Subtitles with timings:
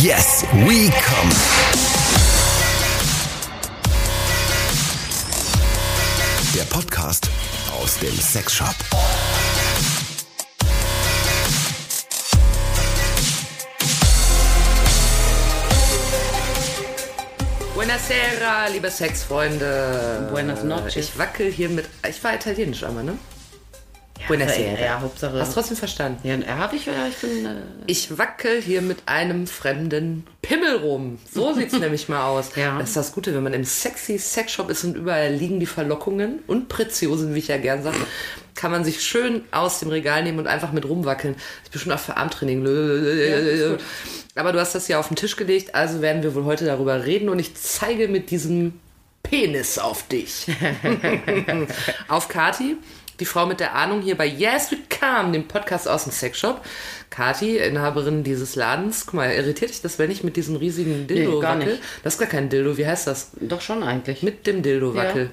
[0.00, 1.30] Yes, we come.
[6.54, 7.28] Der Podcast
[7.78, 8.74] aus dem Sexshop.
[17.74, 20.26] Buonasera, liebe Sexfreunde.
[20.30, 20.96] Buenas noches.
[20.96, 21.84] Ich wackel hier mit.
[22.08, 23.18] Ich war italienisch aber, ne?
[24.78, 25.38] Ja, ja, Hauptsache.
[25.40, 26.18] Hast du trotzdem verstanden?
[26.26, 27.44] Ja, habe ich oder ich bin.
[27.46, 27.50] Äh,
[27.86, 31.18] Ich wackel hier mit einem fremden Pimmel rum.
[31.32, 32.50] So sieht's nämlich mal aus.
[32.56, 32.78] Ja.
[32.78, 36.40] Das ist das Gute, wenn man im sexy Sexshop ist und überall liegen die Verlockungen
[36.46, 37.96] und Preziosen, wie ich ja gern sage,
[38.54, 41.36] kann man sich schön aus dem Regal nehmen und einfach mit rumwackeln.
[41.64, 42.64] Ich bin schon auch für Armtraining.
[42.64, 43.80] ist gut.
[44.34, 47.04] Aber du hast das ja auf den Tisch gelegt, also werden wir wohl heute darüber
[47.04, 48.80] reden und ich zeige mit diesem
[49.22, 50.46] Penis auf dich.
[52.08, 52.76] auf Kati,
[53.22, 56.60] die Frau mit der Ahnung hier bei Yes We Come, dem Podcast aus dem Sexshop.
[57.08, 59.06] Kati, Inhaberin dieses Ladens.
[59.06, 61.78] Guck mal, irritiert dich das, wenn ich mit diesem riesigen Dildo Nee, wackel?
[62.02, 63.30] Das ist gar kein Dildo, wie heißt das?
[63.40, 64.24] doch schon eigentlich.
[64.24, 65.30] Mit dem Dildo wackel.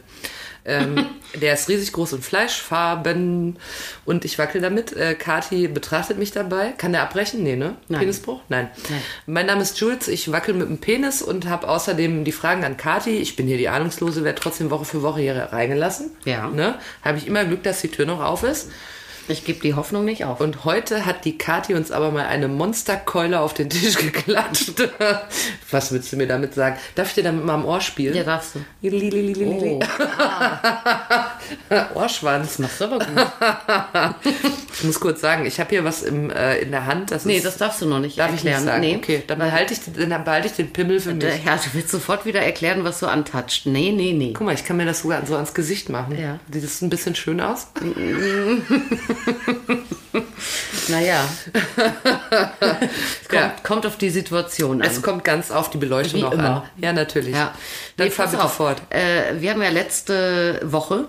[0.69, 1.05] Ähm,
[1.41, 3.57] der ist riesig groß und Fleischfarben
[4.05, 4.95] und ich wackel damit.
[4.95, 6.73] Äh, Kati betrachtet mich dabei.
[6.77, 7.43] Kann der abbrechen?
[7.43, 7.75] Nee, ne?
[7.87, 8.01] Nein.
[8.01, 8.41] Penisbruch?
[8.49, 8.69] Nein.
[8.89, 9.01] Nein.
[9.25, 12.77] Mein Name ist Jules, ich wackel mit dem Penis und habe außerdem die Fragen an
[12.77, 13.17] Kati.
[13.17, 16.11] Ich bin hier die Ahnungslose, werde trotzdem Woche für Woche hier reingelassen.
[16.25, 16.47] Ja.
[16.47, 16.75] Ne?
[17.03, 18.69] Habe ich immer Glück, dass die Tür noch auf ist.
[19.29, 20.41] Ich gebe die Hoffnung nicht auf.
[20.41, 24.73] Und heute hat die Kati uns aber mal eine Monsterkeule auf den Tisch geklatscht.
[25.69, 26.77] Was willst du mir damit sagen?
[26.95, 28.15] Darf ich dir damit mal am Ohr spielen?
[28.15, 28.59] ja, darfst du.
[31.69, 32.57] Oh, Ohrschwanz.
[32.59, 34.15] machst du aber gut.
[34.79, 37.11] Ich muss kurz sagen, ich habe hier was im, äh, in der Hand.
[37.11, 38.61] Das Nee, ist, das darfst du noch nicht darf ich erklären.
[38.63, 38.81] nicht sagen.
[38.81, 38.95] Nee.
[38.95, 41.25] Okay, dann behalte, ich, den- dann behalte ich den Pimmel für mich.
[41.25, 43.65] Äh, Ja, du willst sofort wieder erklären, was du antatscht.
[43.65, 44.31] Nee, nee, nee.
[44.33, 46.17] Guck mal, ich kann mir das sogar so ans Gesicht machen.
[46.17, 46.39] Ja.
[46.49, 47.67] Sieht das ein bisschen schön aus?
[50.87, 51.23] Naja.
[52.61, 53.53] es kommt, Ja.
[53.63, 54.87] kommt auf die Situation an.
[54.87, 56.49] Es kommt ganz auf die Beleuchtung Wie auch immer.
[56.63, 56.63] an.
[56.77, 57.35] Ja, natürlich.
[57.35, 57.53] ja.
[57.97, 58.53] Dann Nee, fahr bitte auf.
[58.53, 58.81] fort.
[58.89, 61.05] Äh, wir haben ja letzte Woche.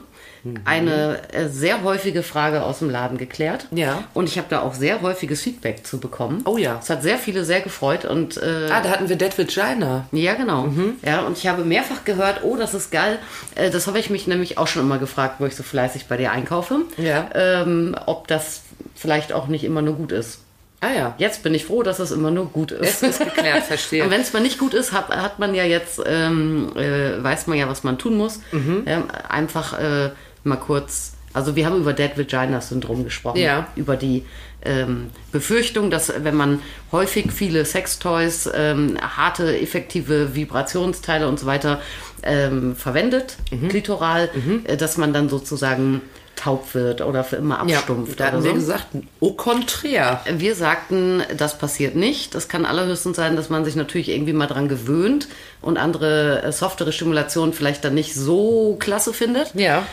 [0.64, 3.66] Eine äh, sehr häufige Frage aus dem Laden geklärt.
[3.70, 4.04] Ja.
[4.14, 6.42] Und ich habe da auch sehr häufiges Feedback zu bekommen.
[6.44, 6.78] Oh ja.
[6.82, 10.06] Es hat sehr viele sehr gefreut und äh, Ah, da hatten wir Dead Vagina.
[10.12, 10.64] Ja, genau.
[10.64, 10.94] Mhm.
[11.04, 13.18] Ja, und ich habe mehrfach gehört, oh, das ist geil.
[13.54, 16.16] Äh, das habe ich mich nämlich auch schon immer gefragt, wo ich so fleißig bei
[16.16, 16.80] dir einkaufe.
[16.96, 17.28] Ja.
[17.34, 18.62] Ähm, ob das
[18.94, 20.40] vielleicht auch nicht immer nur gut ist.
[20.82, 21.14] Ah ja.
[21.18, 23.20] Jetzt bin ich froh, dass es immer nur gut Es ist.
[23.20, 24.02] ist geklärt, verstehe.
[24.04, 27.48] Und wenn es mal nicht gut ist, hat, hat man ja jetzt, ähm, äh, weiß
[27.48, 28.40] man ja, was man tun muss.
[28.50, 28.84] Mhm.
[28.86, 30.10] Ähm, einfach äh,
[30.44, 33.38] mal kurz, also wir haben über Dead Vagina Syndrom gesprochen.
[33.38, 33.68] Ja.
[33.76, 34.24] Über die
[34.62, 36.60] ähm, Befürchtung, dass wenn man
[36.92, 41.80] häufig viele Sextoys, ähm, harte, effektive Vibrationsteile und so weiter
[42.22, 43.68] ähm, verwendet, Mhm.
[43.68, 44.28] klitoral,
[44.64, 46.02] äh, dass man dann sozusagen
[46.36, 48.18] taub wird oder für immer Ja, abstumpft.
[48.18, 48.56] da hatten oder wir so.
[48.56, 48.86] gesagt,
[49.20, 50.20] au contraire.
[50.36, 52.34] Wir sagten, das passiert nicht.
[52.34, 55.28] Das kann allerhöchstens sein, dass man sich natürlich irgendwie mal dran gewöhnt
[55.62, 59.54] und andere äh, softere Stimulationen vielleicht dann nicht so klasse findet.
[59.54, 59.86] Ja.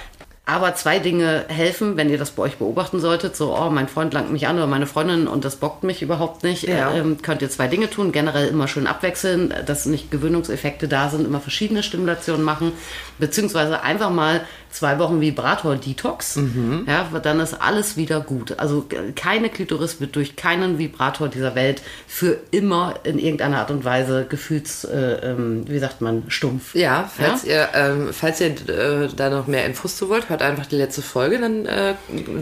[0.50, 3.36] Aber zwei Dinge helfen, wenn ihr das bei euch beobachten solltet.
[3.36, 6.44] So, oh, mein Freund langt mich an oder meine Freundin und das bockt mich überhaupt
[6.44, 6.64] nicht.
[6.64, 6.94] Ja.
[6.94, 8.14] Ähm, könnt ihr zwei Dinge tun.
[8.14, 12.72] Generell immer schön abwechseln, dass nicht Gewöhnungseffekte da sind, immer verschiedene Stimulationen machen.
[13.20, 14.40] Beziehungsweise einfach mal
[14.72, 16.40] zwei Wochen Vibrator-Detox.
[16.88, 18.60] Ja, dann ist alles wieder gut.
[18.60, 23.72] Also äh, keine Klitoris wird durch keinen Vibrator dieser Welt für immer in irgendeiner Art
[23.72, 26.76] und Weise gefühls, äh, ähm, wie sagt man, stumpf.
[26.76, 30.68] Ja, falls ihr, ähm, falls ihr äh, da noch mehr Infos zu wollt, hört einfach
[30.68, 31.96] die letzte Folge, dann, äh,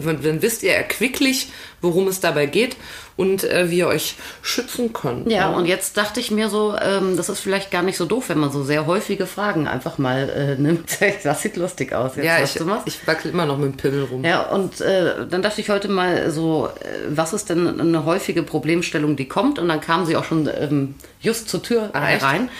[0.04, 2.76] dann, wisst ihr erquicklich, worum es dabei geht
[3.16, 5.30] und äh, wie ihr euch schützen könnt.
[5.30, 5.56] Ja, ne?
[5.56, 8.38] und jetzt dachte ich mir so, ähm, das ist vielleicht gar nicht so doof, wenn
[8.38, 10.90] man so sehr häufige Fragen einfach mal äh, nimmt.
[11.24, 12.16] Das sieht lustig aus.
[12.16, 14.24] Jetzt, ja ich, ich wackel immer noch mit dem Pimmel rum.
[14.24, 18.42] Ja, und äh, dann dachte ich heute mal so, äh, was ist denn eine häufige
[18.42, 19.58] Problemstellung, die kommt?
[19.58, 22.22] Und dann kam sie auch schon ähm, just zur Tür Ah, echt?
[22.22, 22.50] herein.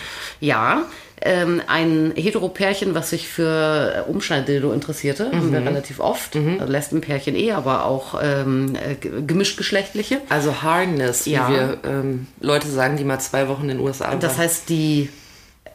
[0.41, 0.83] Ja,
[1.23, 5.53] ähm, ein Heteropärchen, was sich für äh, Umschneidildo interessierte, haben Mhm.
[5.53, 6.37] wir relativ oft.
[6.37, 10.21] Also Lesbenpärchen eh, aber auch ähm, äh, ge- gemischtgeschlechtliche.
[10.29, 11.49] Also Harness, Ja.
[11.49, 14.21] wie wir ähm, Leute sagen, die mal zwei Wochen in den USA waren.
[14.21, 15.09] Das heißt, die,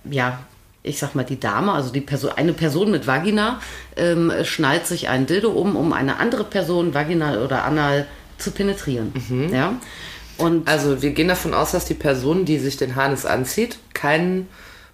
[0.10, 0.40] ja,
[0.84, 3.60] ich sag mal, die Dame, also die Person, eine Person mit Vagina,
[3.96, 8.06] ähm, schnallt sich ein Dildo um, um eine andere Person, vaginal oder anal,
[8.38, 9.14] zu penetrieren.
[9.52, 9.74] Ja.
[10.38, 14.48] Und Also wir gehen davon aus, dass die Person, die sich den Harness anzieht, keinen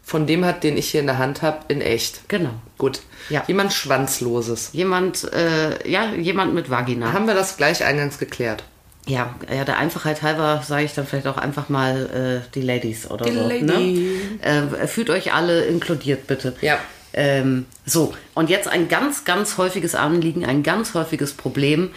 [0.08, 2.30] von dem hat, den ich hier in der Hand habe, in echt.
[2.30, 2.54] genau.
[2.78, 3.02] Gut.
[3.30, 3.44] Ja.
[3.46, 4.70] Jemand Schwanzloses.
[4.72, 7.12] Jemand, äh, ja, jemand mit Vagina.
[7.12, 8.64] Haben wir das gleich eingangs geklärt?
[9.06, 13.12] Ja, ja, der Einfachheit halber sage ich dann vielleicht auch einfach mal äh, die Ladies
[13.12, 13.48] oder Die so.
[13.48, 13.66] Lady.
[13.66, 14.78] Ne?
[14.82, 16.56] Äh, fühlt euch alle inkludiert, bitte.
[16.62, 16.80] Ja.
[17.12, 21.90] Ähm, so, und jetzt ein ganz, ganz häufiges Anliegen, ein ganz häufiges Problem.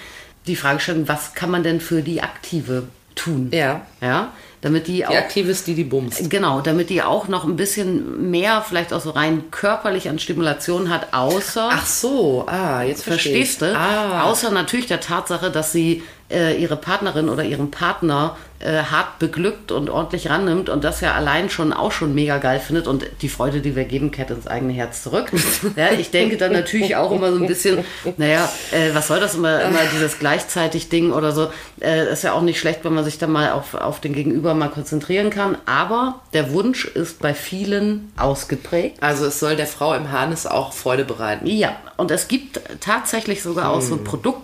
[0.48, 3.50] Die Fragestellung, was kann man denn für die Aktive tun?
[3.52, 3.86] Ja.
[4.00, 4.32] Ja.
[4.60, 6.28] Damit die auch Die aktive ist die, die bumst.
[6.28, 10.90] Genau, damit die auch noch ein bisschen mehr, vielleicht auch so rein körperlich an Stimulation
[10.90, 11.68] hat, außer.
[11.72, 13.74] Ach so, ah, jetzt Verstehst du?
[13.74, 19.72] Ah, Außer natürlich der Tatsache, dass sie ihre Partnerin oder ihren Partner äh, hart beglückt
[19.72, 23.28] und ordentlich rannimmt und das ja allein schon auch schon mega geil findet und die
[23.28, 25.32] Freude, die wir geben, kehrt ins eigene Herz zurück.
[25.76, 27.84] ja, ich denke dann natürlich auch immer so ein bisschen,
[28.18, 31.50] naja, äh, was soll das immer, immer dieses gleichzeitig Ding oder so.
[31.80, 34.52] Äh, ist ja auch nicht schlecht, wenn man sich dann mal auf, auf den Gegenüber
[34.52, 35.56] mal konzentrieren kann.
[35.64, 39.02] Aber der Wunsch ist bei vielen ausgeprägt.
[39.02, 41.46] also es soll der Frau im Harnis auch Freude bereiten.
[41.46, 43.96] Ja, und es gibt tatsächlich sogar auch so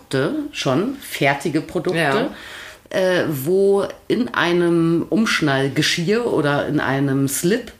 [0.09, 2.31] Produkte schon, fertige Produkte, Ja.
[2.91, 7.73] äh, wo in einem Umschnallgeschirr oder in einem Slip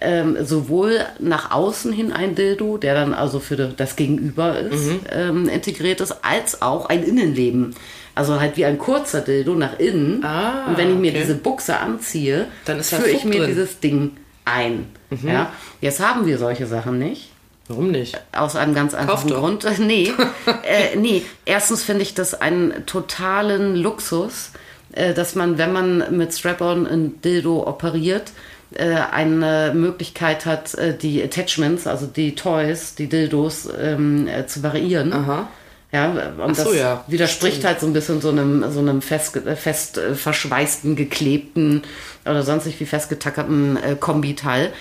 [0.00, 5.48] ähm, sowohl nach außen hin ein Dildo, der dann also für das Gegenüber ist, ähm,
[5.48, 7.74] integriert ist, als auch ein Innenleben.
[8.14, 10.22] Also halt wie ein kurzer Dildo nach innen.
[10.24, 11.20] Ah, und wenn ich mir okay.
[11.20, 13.46] diese Buchse anziehe, Dann führe ich mir drin.
[13.48, 14.12] dieses Ding
[14.44, 14.86] ein.
[15.22, 15.50] Ja?
[15.80, 17.30] Jetzt haben wir solche Sachen nicht.
[17.68, 18.20] Warum nicht?
[18.32, 19.30] Aus einem ganz einfachen.
[19.30, 19.66] Grund.
[19.78, 20.12] Nee,
[20.64, 21.22] äh, nee.
[21.44, 24.50] Erstens finde ich das einen totalen Luxus,
[24.92, 28.32] äh, dass man, wenn man mit Strap-on ein Dildo operiert,
[28.74, 34.62] äh, eine Möglichkeit hat, äh, die Attachments, also die Toys, die Dildos ähm, äh, zu
[34.62, 35.12] variieren.
[35.12, 35.48] Aha.
[35.92, 37.04] Ja, und so, das ja.
[37.06, 41.82] widerspricht halt so ein bisschen so einem, so einem fest, äh, fest äh, verschweißten, geklebten
[42.24, 44.72] oder sonst nicht wie festgetackerten äh, Kombiteil.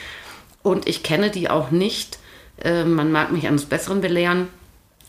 [0.64, 2.18] Und ich kenne die auch nicht.
[2.64, 4.48] Äh, man mag mich eines Besseren belehren.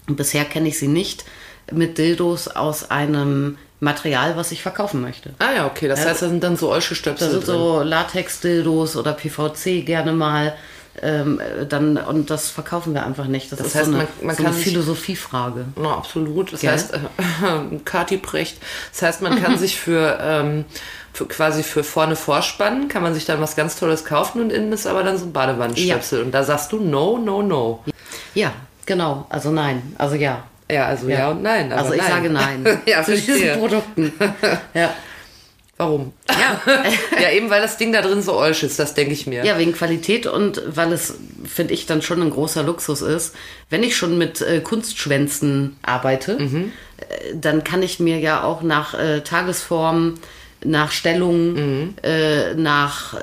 [0.06, 1.25] Bisher kenne ich sie nicht
[1.72, 5.34] mit Dildos aus einem Material, was ich verkaufen möchte.
[5.38, 5.88] Ah ja, okay.
[5.88, 7.54] Das heißt, da sind dann so Olschestöpsel Da sind drin.
[7.56, 10.54] so Latex-Dildos oder PVC gerne mal.
[11.02, 13.52] Ähm, äh, dann, und das verkaufen wir einfach nicht.
[13.52, 15.64] Das, Das ist heißt, so eine, man- man so kann eine Philosophiefrage.
[15.76, 16.52] Na, absolut.
[16.52, 16.70] Das Gell?
[16.72, 16.98] heißt, äh,
[17.84, 18.58] Kati Precht.
[18.93, 20.64] Das heißt, man kann sich für, ähm,
[21.12, 24.72] für quasi für vorne vorspannen, kann man sich dann was ganz Tolles kaufen und innen
[24.72, 26.22] ist aber dann so ein Badewannenstöpsel.
[26.22, 27.82] Und da sagst du no, no, no.
[28.34, 28.52] Ja,
[28.87, 29.26] genau.
[29.28, 29.94] Also nein.
[29.98, 30.44] Also ja.
[30.70, 31.72] Ja, also ja, und nein.
[31.72, 32.10] Also ich nein.
[32.10, 32.81] sage nein.
[32.87, 33.58] ja, zu diesen.
[33.60, 34.12] Produkten.
[34.75, 34.90] ja.
[35.78, 36.12] Warum?
[36.31, 36.61] Ja.
[37.23, 39.44] ja, eben weil das Ding da drin so olsch ist, das denke ich mir.
[39.44, 41.14] ja, wegen Qualität und weil es,
[41.44, 43.34] finde ich, dann schon ein großer Luxus ist.
[43.69, 46.73] Wenn ich schon mit äh, Kunstschwänzen arbeite, Mhm.
[46.99, 50.14] äh, dann kann ich mir ja auch nach äh, Tagesform,
[50.64, 51.94] nach Stellung, Mhm.
[52.02, 53.19] äh, nach äh,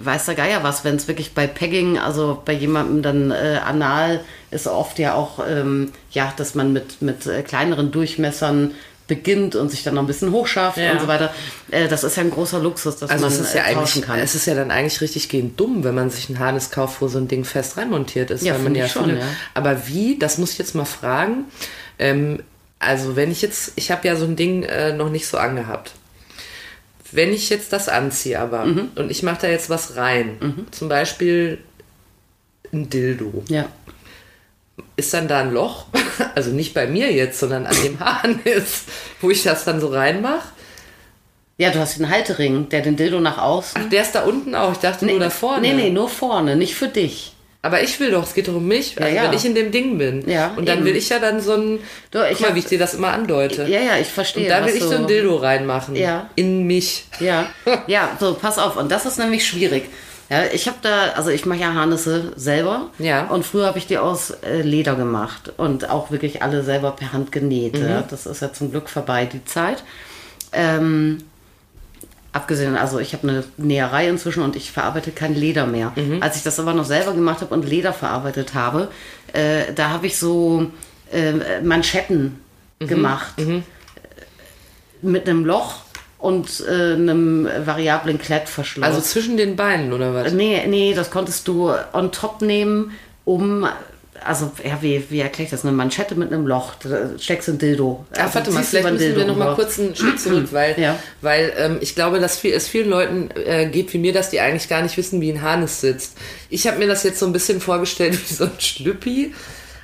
[0.00, 4.20] weiß der Geier was, wenn es wirklich bei Pegging, also bei jemandem dann äh, anal
[4.50, 8.72] ist oft ja auch, ähm, ja, dass man mit, mit äh, kleineren Durchmessern
[9.08, 10.92] beginnt und sich dann noch ein bisschen hochschafft Ja.
[10.92, 11.34] und so weiter.
[11.72, 13.98] Äh, das ist ja ein großer Luxus, dass Also man es ist ja äh, tauschen
[14.02, 14.18] eigentlich, kann.
[14.20, 17.08] es ist ja dann eigentlich richtig gehend dumm, wenn man sich ein Harnis kauft, wo
[17.08, 18.44] so ein Ding fest reinmontiert ist.
[18.44, 19.26] Ja, weil man ja ich schon, viele- ja.
[19.54, 20.18] Aber wie?
[20.18, 21.46] Das muss ich jetzt mal fragen.
[21.98, 22.42] Ähm,
[22.78, 25.92] also wenn ich jetzt, ich habe ja so ein Ding äh, noch nicht so angehabt.
[27.10, 28.88] Wenn ich jetzt das anziehe, aber Mhm.
[28.94, 31.58] und ich mache da jetzt was rein, zum Beispiel
[32.72, 33.66] ein Dildo, ja.
[34.96, 35.86] Ist dann da ein Loch?
[36.34, 38.84] Also nicht bei mir jetzt, sondern an dem Harnis,
[39.20, 40.48] wo ich das dann so reinmache.
[41.56, 43.90] Ja, du hast den Haltering, der den Dildo nach außen.
[43.90, 44.72] Der ist da unten auch.
[44.72, 45.66] Ich dachte nur da vorne.
[45.66, 47.32] Nee, nee, nur vorne, nicht für dich.
[47.60, 49.24] Aber ich will doch, es geht doch um mich, also ja.
[49.24, 50.28] wenn ich in dem Ding bin.
[50.30, 50.86] Ja, und dann eben.
[50.86, 51.80] will ich ja dann so ein,
[52.12, 53.64] Du, ich guck mal, hab- wie ich dir das immer andeute.
[53.64, 54.44] Ja, ja, ich verstehe.
[54.44, 55.96] und da will ich so ein Dildo reinmachen.
[55.96, 56.30] Ja.
[56.36, 57.06] In mich.
[57.18, 57.48] Ja,
[57.88, 58.76] ja, so, pass auf.
[58.76, 59.84] Und das ist nämlich schwierig.
[60.30, 62.90] Ja, ich habe da, also ich mache ja Harnisse selber.
[62.98, 63.26] Ja.
[63.28, 67.12] Und früher habe ich die aus äh, Leder gemacht und auch wirklich alle selber per
[67.12, 67.78] Hand genäht.
[67.78, 67.88] Mhm.
[67.88, 68.02] Ja.
[68.02, 69.82] Das ist ja zum Glück vorbei, die Zeit.
[70.52, 71.18] Ähm,
[72.32, 75.92] abgesehen, also ich habe eine Näherei inzwischen und ich verarbeite kein Leder mehr.
[75.96, 76.22] Mhm.
[76.22, 78.88] Als ich das aber noch selber gemacht habe und Leder verarbeitet habe,
[79.32, 80.70] äh, da habe ich so
[81.10, 82.40] äh, Manschetten
[82.80, 82.86] Mhm.
[82.86, 83.34] gemacht
[85.02, 85.80] mit einem Loch
[86.18, 88.84] und äh, einem variablen Klettverschluss.
[88.84, 90.32] Also zwischen den Beinen, oder was?
[90.32, 92.92] nee, nee, das konntest du on top nehmen,
[93.24, 93.66] um
[94.24, 95.64] also ja, wie, wie erkläre ich das?
[95.64, 98.04] Eine Manschette mit einem Loch, da steckst du ein Dildo.
[98.14, 100.74] Ach, Also warte mal, vielleicht müssen wir Dildo noch mal kurz einen Schritt zurück, weil,
[100.78, 100.98] Ja.
[101.20, 104.40] weil ähm, ich glaube, dass viel, es vielen Leuten äh, geht wie mir, dass die
[104.40, 106.16] eigentlich gar nicht wissen, wie ein Harnis sitzt.
[106.50, 109.34] Ich habe mir das jetzt so ein bisschen vorgestellt wie so ein Schlüppi.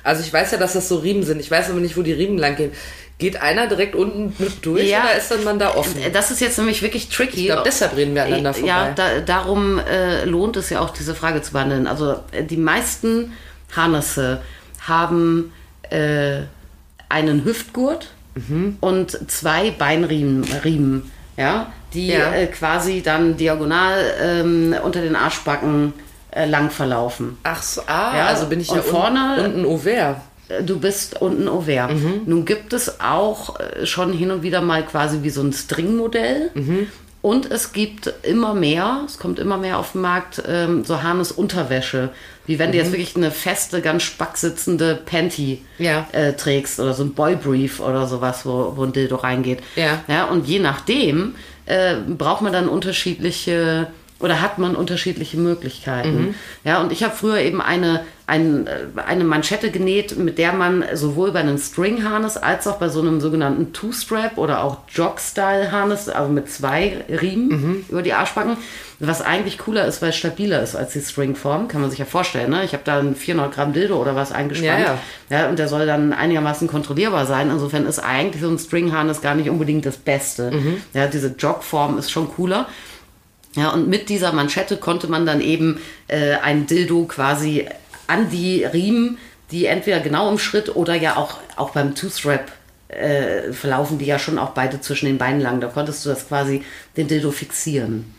[0.03, 1.39] Also ich weiß ja, dass das so Riemen sind.
[1.39, 2.71] Ich weiß aber nicht, wo die Riemen lang gehen.
[3.17, 5.03] Geht einer direkt unten durch Ja.
[5.03, 5.95] oder ist dann man da offen?
[6.11, 7.39] Das ist jetzt nämlich wirklich tricky.
[7.41, 8.67] Ich glaube, deshalb reden wir aneinander vorbei.
[8.67, 11.87] Ja, da, darum äh, lohnt es ja auch, diese Frage zu behandeln.
[11.87, 13.31] Also äh, die meisten
[13.75, 14.41] Harnisse
[14.85, 15.53] haben
[15.89, 16.41] äh,
[17.09, 18.75] einen Hüftgurt Mhm.
[18.81, 22.33] und zwei Beinriemen, Riemen, ja, die Ja.
[22.33, 25.93] Äh, quasi dann diagonal ähm, unter den Arschbacken
[26.31, 27.37] äh, lang verlaufen.
[27.43, 30.17] Ach so, ah, Ja, also bin ich und ja vorne- unten Auvert.
[30.17, 30.19] Äh,
[30.65, 31.93] Du bist unten Auvert.
[31.93, 32.21] Mhm.
[32.25, 36.51] Nun gibt es auch äh, schon hin und wieder mal quasi wie so ein Stringmodell.
[36.53, 36.87] Mhm.
[37.21, 42.09] Und es gibt immer mehr, es kommt immer mehr auf den Markt, ähm, so Harnesunterwäsche.
[42.45, 46.05] Wie wenn du jetzt wirklich eine feste, ganz spack sitzende Panty Ja.
[46.11, 49.63] äh, trägst oder so ein Boybrief oder sowas, wo, wo ein Dildo reingeht.
[49.75, 50.03] Ja.
[50.07, 51.33] ja und je nachdem
[51.65, 53.87] äh, braucht man dann unterschiedliche
[54.19, 56.35] oder hat man unterschiedliche Möglichkeiten.
[56.63, 60.83] Ja, und ich habe früher eben eine, ein, äh, eine Manschette genäht, mit der man
[60.93, 66.31] sowohl bei einem String-Harness als auch bei so einem sogenannten Two-Strap oder auch Jog-Style-Harness, also
[66.31, 68.57] mit zwei Riemen über die Arschbacken,
[68.99, 72.05] was eigentlich cooler ist, weil es stabiler ist als die String-Form, kann man sich ja
[72.05, 72.49] vorstellen.
[72.49, 72.63] Ne?
[72.63, 74.79] Ich habe da ein 400 Gramm Dildo oder was eingespannt.
[74.79, 74.97] Ja,
[75.29, 75.41] ja.
[75.41, 77.49] Ja, und der soll dann einigermaßen kontrollierbar sein.
[77.51, 80.51] Insofern ist eigentlich so ein String-Harness gar nicht unbedingt das Beste.
[80.93, 82.67] Ja, diese Jog-Form ist schon cooler.
[83.55, 87.65] Ja, und mit dieser Manschette konnte man dann eben äh, ein Dildo quasi
[88.07, 89.17] an die Riemen,
[89.51, 92.51] die entweder genau im Schritt oder ja auch, auch beim Two-Strap
[92.87, 95.59] äh, verlaufen, die ja schon auch beide zwischen den Beinen lang.
[95.59, 96.63] Da konntest du das quasi
[96.97, 98.13] den Dildo fixieren.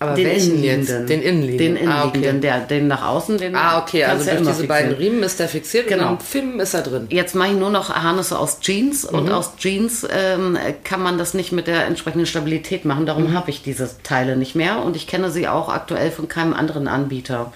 [0.00, 0.90] Aber den welchen jetzt?
[0.90, 1.06] innenliegenden.
[1.06, 1.74] Den innenliegenden.
[1.76, 2.06] Den Ah, okay.
[2.18, 5.12] innenliegenden, der, den nach außen, den Ah, okay, also ja durch diese beiden fixieren.
[5.12, 6.08] Riemen ist er fixiert Genau.
[6.10, 7.06] und im Film ist er drin.
[7.10, 9.18] Jetzt mache ich nur noch Harnisse aus Jeans Mhm.
[9.18, 13.06] und aus Jeans ähm, kann man das nicht mit der entsprechenden Stabilität machen.
[13.06, 13.34] Darum Mhm.
[13.34, 16.86] habe ich diese Teile nicht mehr und ich kenne sie auch aktuell von keinem anderen
[16.86, 17.52] Anbieter.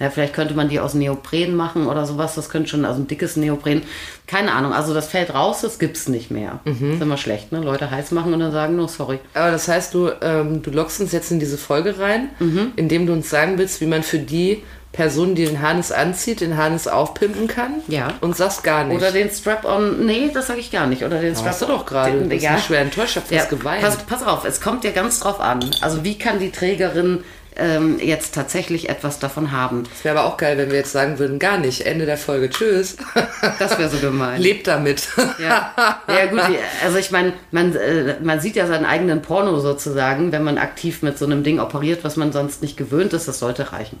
[0.00, 2.34] Ja, vielleicht könnte man die aus Neopren machen oder sowas.
[2.34, 3.82] Das könnte schon, also ein dickes Neopren.
[4.26, 4.72] Keine Ahnung.
[4.72, 6.60] Also das fällt raus, das gibt's nicht mehr.
[6.64, 6.94] Mhm.
[6.94, 7.60] ist immer schlecht, ne?
[7.60, 9.18] Leute heiß machen und dann sagen, no, sorry.
[9.34, 12.72] Aber das heißt, du, ähm, du lockst uns jetzt in diese Folge rein, Mhm.
[12.76, 16.58] indem du uns sagen willst, wie man für die Person, die den Harness anzieht, den
[16.58, 17.76] Harness aufpimpen kann.
[17.88, 18.08] Ja.
[18.20, 18.98] Und sagst gar nicht.
[18.98, 21.02] Oder den Strap-on, nee, das sage ich gar nicht.
[21.02, 21.76] Oder den Hast du Strap-on.
[21.78, 22.12] doch gerade.
[22.12, 22.52] Den- Du bist ja.
[22.54, 23.82] nicht schwer enttäuscht, ich hab fast geweint.
[23.82, 25.60] Pass, pass auf, es kommt ja ganz drauf an.
[25.80, 27.24] Also wie kann die Trägerin
[27.56, 29.84] ähm, jetzt tatsächlich etwas davon haben?
[29.90, 31.82] Das wäre aber auch geil, wenn wir jetzt sagen würden, gar nicht.
[31.86, 32.50] Ende der Folge.
[32.50, 32.96] Tschüss.
[33.58, 34.40] Das wäre so gemein.
[34.40, 35.08] Lebt damit.
[35.38, 35.74] Ja,
[36.08, 36.40] ja gut,
[36.84, 41.02] also ich meine, man, äh, man sieht ja seinen eigenen Porno sozusagen, wenn man aktiv
[41.02, 43.98] mit so einem Ding operiert, was man sonst nicht gewöhnt ist, das sollte reichen.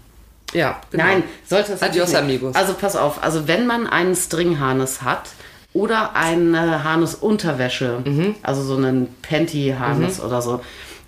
[0.52, 1.04] Ja, genau.
[1.04, 2.54] Nein, sollte es Adios, amigos.
[2.54, 5.30] Also pass auf, also wenn man einen Stringharness hat
[5.72, 8.34] oder eine Harnessunterwäsche, Mhm.
[8.42, 10.60] also so einen Panty-Harness oder so,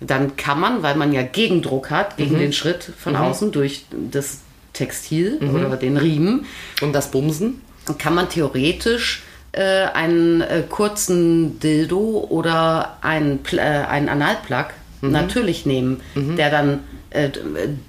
[0.07, 2.23] dann kann man, weil man ja Gegendruck hat Mhm.
[2.23, 4.39] gegen den Schritt von außen durch das
[4.73, 6.45] Textil oder den Riemen,
[6.81, 7.61] Und das Bumsen?
[7.97, 14.67] kann man theoretisch äh, einen äh, kurzen Dildo oder einen, äh, einen Analplug
[15.01, 15.11] Mhm.
[15.11, 16.79] natürlich nehmen, der dann
[17.11, 17.29] äh,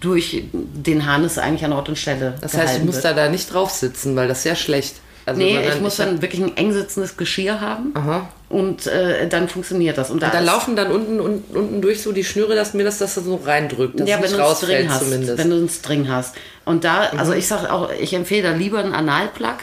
[0.00, 3.16] durch den Harness eigentlich an Ort und Stelle Das heißt, du musst wird.
[3.16, 4.96] da, da nicht drauf sitzen, weil das ist ja schlecht.
[5.26, 8.28] Also, Nee, ich muss hab- dann wirklich ein eng sitzendes Geschirr haben Aha.
[8.49, 10.11] und äh, dann funktioniert das.
[10.11, 12.85] Und da, Da ist- laufen dann unten, unten, unten durch so die Schnüre, dass mir
[12.85, 13.99] das, das so reindrückt.
[13.99, 15.38] Dass ja, wenn nicht du einen String hast, zumindest.
[15.38, 16.37] wenn du einen String hast.
[16.64, 17.38] Und da, also Mhm.
[17.38, 19.56] ich sag auch, ich empfehle da lieber einen Analplug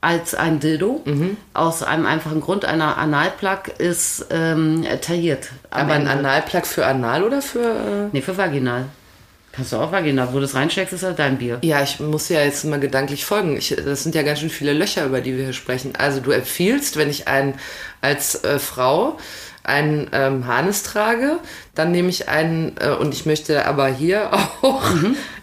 [0.00, 1.00] als ein Dildo.
[1.04, 1.36] Mhm.
[1.52, 5.48] Aus einem einfachen Grund, einer Analplug ist ähm, tailliert.
[5.70, 6.06] aber ein.
[6.06, 7.58] Analplug für Anal oder für...
[7.60, 8.84] Äh Nee, für vaginal.
[9.52, 10.28] Kannst du auch vaginal.
[10.30, 11.58] Wo du das reinsteckst, ist halt dein Bier.
[11.62, 13.56] ja, ich muss ja jetzt mal gedanklich folgen.
[13.56, 15.92] Ich, das sind ja ganz schön viele Löcher, über die wir hier sprechen.
[15.98, 17.54] Also du empfiehlst, wenn ich ein,
[18.00, 19.18] als äh, Frau
[19.64, 21.36] einen ähm, Harnis trage,
[21.76, 24.30] dann nehme ich einen, äh, und ich möchte aber hier
[24.62, 24.82] auch,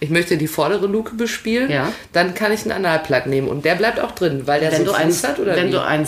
[0.01, 1.72] ich möchte die vordere Luke bespielen, Mhm.
[1.74, 1.94] Ja.
[2.12, 4.92] dann kann ich einen Analplug nehmen und der bleibt auch drin, weil der Wenn, so
[4.92, 5.68] du, ein, Fuß hat oder wenn wie?
[5.70, 5.72] Mhm.
[5.74, 6.06] du einen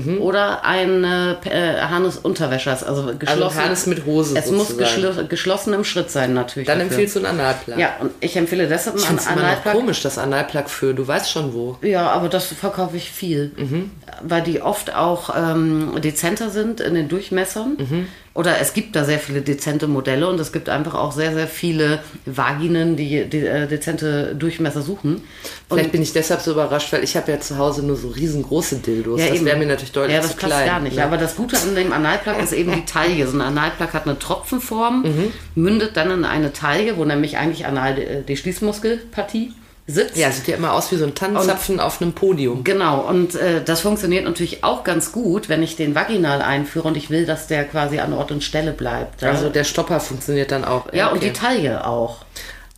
[0.00, 3.42] Stringharness oder eine äh, Harness-Unterwäsche hast, also geschlossen.
[3.42, 6.66] also ein Harnis mit Hose Es muss geschlo geschlossen im Schritt sein, natürlich.
[6.66, 6.92] Dann dafür.
[6.92, 7.78] empfiehlst du einen Analplug.
[7.78, 9.74] Ja, und ich empfehle deshalb Ich einen es immer Analplug.
[9.74, 11.76] komisch, das Analplug für, du weißt schon wo.
[11.82, 13.90] Ja, aber das verkaufe ich viel, Mhm.
[14.22, 17.76] weil die oft auch ähm, dezenter sind in den Durchmessern.
[17.78, 18.06] Mhm.
[18.34, 21.46] Oder es gibt da sehr viele dezente Modelle und es gibt einfach auch sehr, sehr
[21.46, 25.14] viele Vaginen, die, die äh, dezente Durchmesser suchen.
[25.14, 25.22] Und
[25.70, 28.78] Vielleicht bin ich deshalb so überrascht, weil ich habe ja zu Hause nur so riesengroße
[28.80, 29.20] Dildos.
[29.20, 29.44] das eben.
[29.46, 30.66] wäre mir natürlich deutlich Ja, das zu passt klein.
[30.66, 30.96] gar nicht.
[30.96, 31.04] ne?
[31.04, 33.24] Aber das Gute an dem Analplug ist eben die Taille.
[33.28, 35.32] So ein Analplug hat eine Tropfenform, Mhm.
[35.54, 39.52] mündet dann in eine Taille, wo nämlich eigentlich anal äh, die Schließmuskelpartie
[39.86, 40.16] sitzt.
[40.16, 42.64] ja, sieht ja immer aus wie so ein Tannenzapfen auf einem Podium.
[42.64, 46.96] Genau, und äh, das funktioniert natürlich auch ganz gut, wenn ich den vaginal einführe und
[46.96, 49.22] ich will, dass der quasi an Ort und Stelle bleibt.
[49.22, 50.92] Ja, Also der Stopper funktioniert dann auch.
[50.92, 51.26] ja und okay.
[51.26, 52.24] die Taille auch.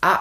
[0.02, 0.18] Ah,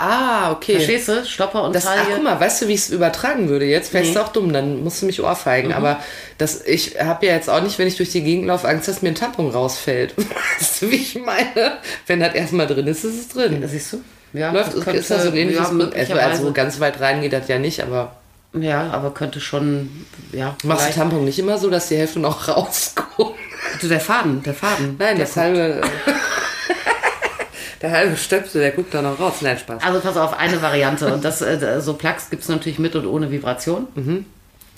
[0.48, 0.76] ah, okay.
[0.76, 1.26] Verstehst du?
[1.26, 2.16] Stopper und Das, ach, Taille.
[2.16, 3.94] guck mal, weißt du, wie ich es übertragen würde jetzt?
[3.94, 4.10] Ist Nee.
[4.12, 5.72] es auch dumm, dann musst du mich ohrfeigen.
[5.72, 5.76] Mhm.
[5.78, 6.00] Aber
[6.38, 9.02] das, ich habe ja jetzt auch nicht, wenn ich durch die Gegend laufe, Angst, dass
[9.02, 10.16] mir ein Tampon rausfällt.
[10.60, 11.74] Weißt du, wie ich meine?
[12.08, 13.64] Wenn das erstmal drin ist, ist es drin.
[13.68, 14.02] Siehst du?
[14.36, 15.88] Ja, Läuft, ist könnte- das so ein ähnliches ja?
[15.96, 18.16] Also, also ganz weit rein geht das ja nicht, aber
[18.54, 19.90] ja, aber könnte schon,
[20.32, 20.56] ja.
[20.64, 23.36] machst du Tampon nicht immer so, dass die Hälfte noch rauskommt?
[23.82, 24.96] Du, der Faden, der Faden.
[24.98, 25.82] Nein, der das halbe.
[27.82, 29.36] der halbe Stöpsel, der guckt da noch raus.
[29.42, 29.84] Nein, Spaß.
[29.84, 31.14] Also pass auf, eine Variante.
[31.14, 33.88] Und das, äh, so Plugs gibt es natürlich mit und ohne Vibration.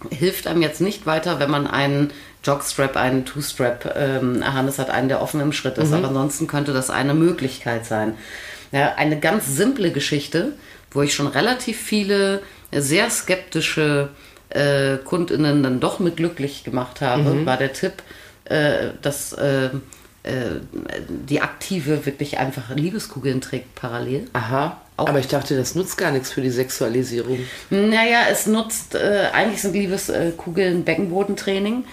[0.10, 2.12] hilft einem jetzt nicht weiter, wenn man einen
[2.44, 5.94] Jogstrap, einen Two-Strap ähm, Harness hat, einen, der offen im Schritt ist.
[5.94, 8.16] Aber ansonsten könnte das eine Möglichkeit sein.
[8.72, 10.54] Ja, eine ganz simple Geschichte,
[10.92, 14.10] wo ich schon relativ viele sehr skeptische
[14.50, 17.94] äh, KundInnen dann doch mit glücklich gemacht habe, war der Tipp,
[18.46, 19.66] äh, dass äh,
[20.24, 20.60] äh,
[21.08, 24.28] die aktive wirklich einfach Liebeskugeln trägt parallel.
[24.34, 24.82] Aha.
[24.98, 27.40] Auch- Aber ich dachte, das nutzt gar nichts für die Sexualisierung.
[27.70, 31.84] Naja, es nutzt, äh, eigentlich sind Liebeskugeln Beckenbodentraining.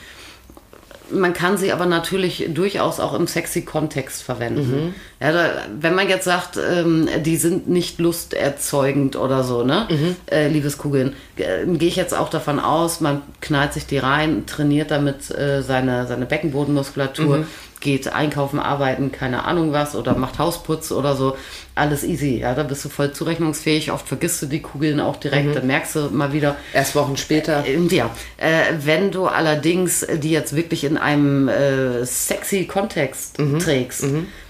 [1.11, 4.95] Man kann sie aber natürlich durchaus auch im sexy Kontext verwenden.
[5.21, 9.87] Ja, da, wenn man jetzt sagt, ähm, die sind nicht lusterzeugend oder so, ne?
[10.31, 14.91] Äh, Liebeskugeln, äh, gehe ich jetzt auch davon aus, man knallt sich die rein, trainiert
[14.91, 17.45] damit äh, seine, seine Beckenbodenmuskulatur,
[17.85, 21.37] geht einkaufen, arbeiten, keine Ahnung was, oder macht Hausputz oder so.
[21.77, 22.39] Alles easy.
[22.41, 23.93] Ja, da bist du voll zurechnungsfähig.
[23.93, 27.63] Oft vergisst du die Kugeln auch direkt, dann merkst du mal wieder, Erst Wochen später.
[27.67, 28.49] ähm, Ja, äh,
[28.81, 34.05] wenn du allerdings die jetzt wirklich in einem äh, sexy Kontext trägst,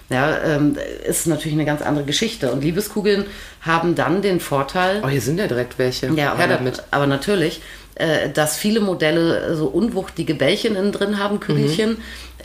[0.09, 0.77] ja, ähm,
[1.07, 2.51] ist natürlich eine ganz andere Geschichte.
[2.51, 3.25] Und Liebeskugeln
[3.61, 6.07] haben dann den Vorteil, Oh, hier sind ja direkt welche.
[6.15, 6.83] ja, aber, damit.
[6.91, 7.61] aber natürlich,
[7.95, 11.97] äh, dass viele Modelle so unwuchtige Bällchen innen drin haben, Kügelchen, Mhm.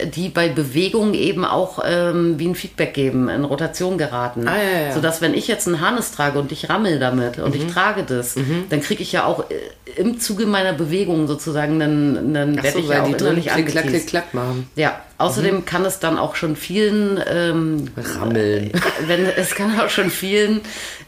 [0.06, 4.46] Die bei Bewegung eben auch ähm, wie ein Feedback geben, in Rotation geraten.
[4.48, 4.92] Ah, ja, ja.
[4.94, 7.60] Sodass wenn ich jetzt ein Harnes trage und ich rammel damit und Mhm.
[7.66, 8.34] ich trage das,
[8.68, 9.54] dann kriege ich ja auch äh,
[9.96, 13.26] im Zuge meiner Bewegung sozusagen einen, einen Ach werde so, ich ja auch die drin
[13.28, 14.08] innerlich klick, klack, angeteased.
[14.08, 14.68] klick, klack machen.
[14.76, 15.64] Ja, außerdem Mhm.
[15.64, 18.70] kann es dann auch schon vielen ähm, Rammeln.
[19.06, 20.60] wenn es kann auch schon vielen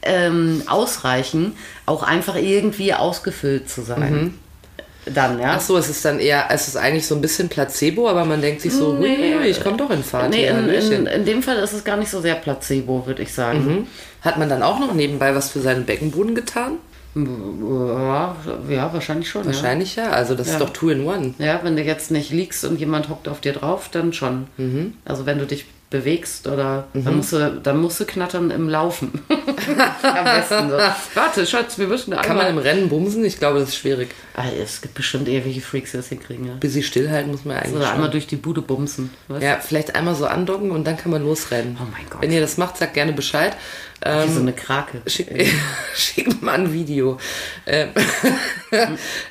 [0.03, 1.55] ähm, ausreichen,
[1.87, 4.35] auch einfach irgendwie ausgefüllt zu sein.
[5.05, 5.55] Dann, ja.
[5.57, 8.41] Ach so, es ist dann eher, es ist eigentlich so ein bisschen Placebo, aber man
[8.41, 10.31] denkt sich so, hui, hui, hui, ich komme doch in Fahrt.
[10.31, 13.23] Nee, hier, in, in, in dem Fall ist es gar nicht so sehr Placebo, würde
[13.23, 13.89] ich sagen.
[14.21, 16.75] Hat man dann auch noch nebenbei was für seinen Beckenboden getan?
[17.15, 18.37] Ja,
[18.69, 19.45] ja, wahrscheinlich schon.
[19.45, 20.11] Wahrscheinlich ja.
[20.11, 20.53] Also das Ja.
[20.55, 21.35] ist doch two in one.
[21.39, 21.47] Ja.
[21.47, 24.47] ja, wenn du jetzt nicht liegst und jemand hockt auf dir drauf, dann schon.
[24.57, 24.95] Mhm.
[25.05, 29.13] Also wenn du dich bewegst oder dann, musst du, dann musst du knattern im Laufen.
[29.29, 30.77] Am besten so.
[31.15, 33.25] Warte, Schatz, wir müssen Kann man im Rennen bumsen?
[33.25, 34.09] Ich glaube, das ist schwierig.
[34.35, 36.47] Ah, es gibt bestimmt ewige Freaks, die das hinkriegen.
[36.47, 36.55] Ja.
[36.59, 37.95] Bis sie stillhalten muss man eigentlich Oder schon.
[37.95, 39.11] einmal durch die Bude bumsen.
[39.29, 39.43] Weißt?
[39.43, 41.77] Ja, vielleicht einmal so andocken und dann kann man losrennen.
[41.81, 42.23] Oh mein Gott.
[42.23, 43.57] Wenn ihr das macht, sagt gerne Bescheid.
[44.05, 45.03] Wie Ähm, so eine Krake.
[45.07, 45.29] Schick,
[45.95, 47.19] schick mir mal ein Video.
[47.67, 47.91] Ähm,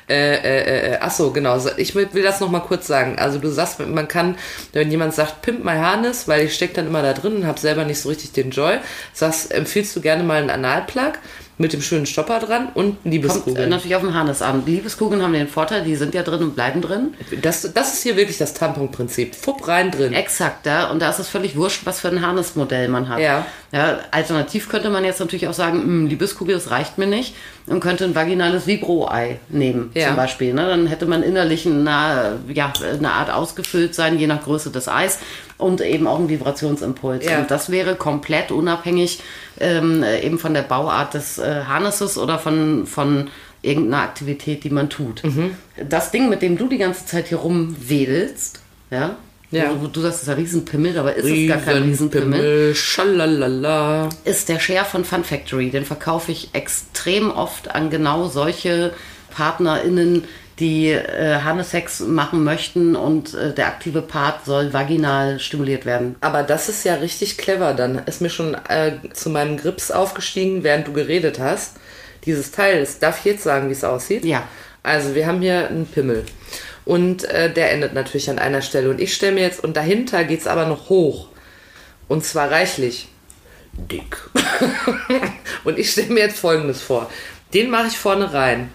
[0.08, 1.58] äh, äh, äh, ach so, genau.
[1.58, 3.18] So, Ich will, will das noch mal kurz sagen.
[3.18, 4.36] Also du sagst, man kann,
[4.72, 7.60] wenn jemand sagt, pimp my harness, weil ich stecke dann immer da drin und habe
[7.60, 8.78] selber nicht so richtig den Joy,
[9.12, 11.14] sagst, empfiehlst du gerne mal einen Analplug
[11.58, 13.68] mit dem schönen Stopper dran und Kommt äh, Liebeskugeln.
[13.68, 14.64] natürlich auf den Harness an.
[14.64, 17.14] Liebeskugeln haben den Vorteil, die sind ja drin und bleiben drin.
[17.42, 19.34] Das, das ist hier wirklich das Tamponprinzip.
[19.34, 20.12] Fupp rein drin.
[20.14, 20.90] Exakt, ja.
[20.90, 23.20] Und da ist es völlig wurscht, was für ein Harnessmodell man hat.
[23.20, 23.46] Ja.
[23.72, 23.98] Ja.
[24.10, 27.34] Alternativ könnte man jetzt natürlich auch sagen, "Hm, Liebeskugel, das reicht mir nicht.
[27.66, 30.08] Und könnte ein vaginales Vibro-Ei nehmen, Ja.
[30.08, 30.52] zum Beispiel.
[30.52, 30.66] Ne?
[30.68, 35.18] Dann hätte man innerlich eine, ja, eine Art ausgefüllt sein, je nach Größe des Eis.
[35.58, 37.24] Und eben auch einen Vibrationsimpuls.
[37.24, 37.38] Ja.
[37.38, 39.20] Und das wäre komplett unabhängig
[39.60, 43.30] ähm, eben von der Bauart des äh, Harnesses oder von, von
[43.62, 45.22] irgendeiner Aktivität, die man tut.
[45.22, 45.56] Mhm.
[45.88, 49.16] Das Ding, mit dem du die ganze Zeit hier rumwedelst, ja,
[49.52, 49.72] Ja.
[49.72, 52.40] Du, du sagst, es ist ein Riesenpimmel, aber ist es gar kein Riesenpimmel.
[52.40, 54.08] Riesenpimmel, schalalala.
[54.24, 55.70] Ist der Share von Fun Factory.
[55.70, 58.92] Den verkaufe ich extrem oft an genau solche
[59.30, 60.24] PartnerInnen,
[60.58, 66.16] die äh, Harnessex machen möchten und äh, der aktive Part soll vaginal stimuliert werden.
[66.20, 67.74] Aber das ist ja richtig clever.
[67.74, 71.76] Dann ist mir schon äh, zu meinem Grips aufgestiegen, während du geredet hast.
[72.24, 74.24] Dieses Teil, das darf ich jetzt sagen, wie es aussieht?
[74.24, 74.44] Ja.
[74.82, 76.24] Also wir haben hier einen Pimmel.
[76.84, 78.90] Und äh, der endet natürlich an einer Stelle.
[78.90, 81.28] Und ich stelle mir jetzt, und dahinter geht es aber noch hoch.
[82.08, 83.08] Und zwar reichlich.
[83.72, 84.16] Dick.
[85.64, 87.10] und ich stelle mir jetzt folgendes vor.
[87.54, 88.70] Den mache ich vorne rein.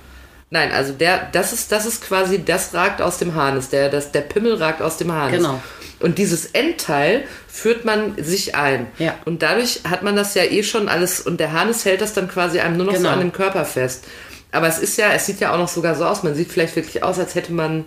[0.50, 3.70] Nein, also der, das ist, das ist quasi, das ragt aus dem Harnis.
[3.70, 5.40] Der, das, der Pimmel ragt aus dem Harnis.
[5.40, 5.62] Genau.
[6.00, 8.88] Und dieses Endteil führt man sich ein.
[8.98, 9.16] Ja.
[9.26, 12.30] Und dadurch hat man das ja eh schon alles, und der Harnis hält das dann
[12.30, 13.12] quasi einem nur noch so Genau.
[13.12, 14.06] an dem Körper fest.
[14.52, 16.24] Aber es ist ja, es sieht ja auch noch sogar so aus.
[16.24, 17.86] Man sieht vielleicht wirklich aus, als hätte man.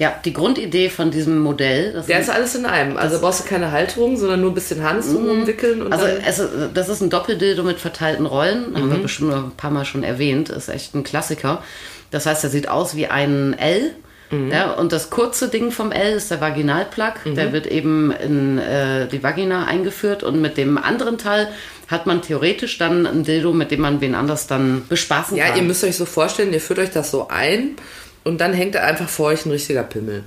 [0.00, 2.96] Ja, die Grundidee von diesem Modell, das Der ist alles in einem.
[2.96, 6.88] Also brauchst du keine Halterung, sondern nur ein bisschen Harnis drum umwickeln Also es, das
[6.88, 10.70] ist ein Doppeldildo mit verteilten Rollen, haben wir bestimmt ein paar Mal schon erwähnt, ist
[10.70, 11.62] echt ein Klassiker.
[12.10, 13.90] Das heißt, er sieht aus wie ein L.
[14.50, 17.34] Ja, und das kurze Ding vom L ist der Vaginalplug.
[17.34, 21.48] Der wird eben in äh, die Vagina eingeführt und mit dem anderen Teil
[21.88, 25.56] hat man theoretisch dann ein Dildo, mit dem man wen anders dann bespaßen Ja, kann.
[25.56, 27.74] ihr müsst euch so vorstellen, ihr führt euch das so ein
[28.24, 30.24] und dann hängt da einfach vor euch ein richtiger Pimmel.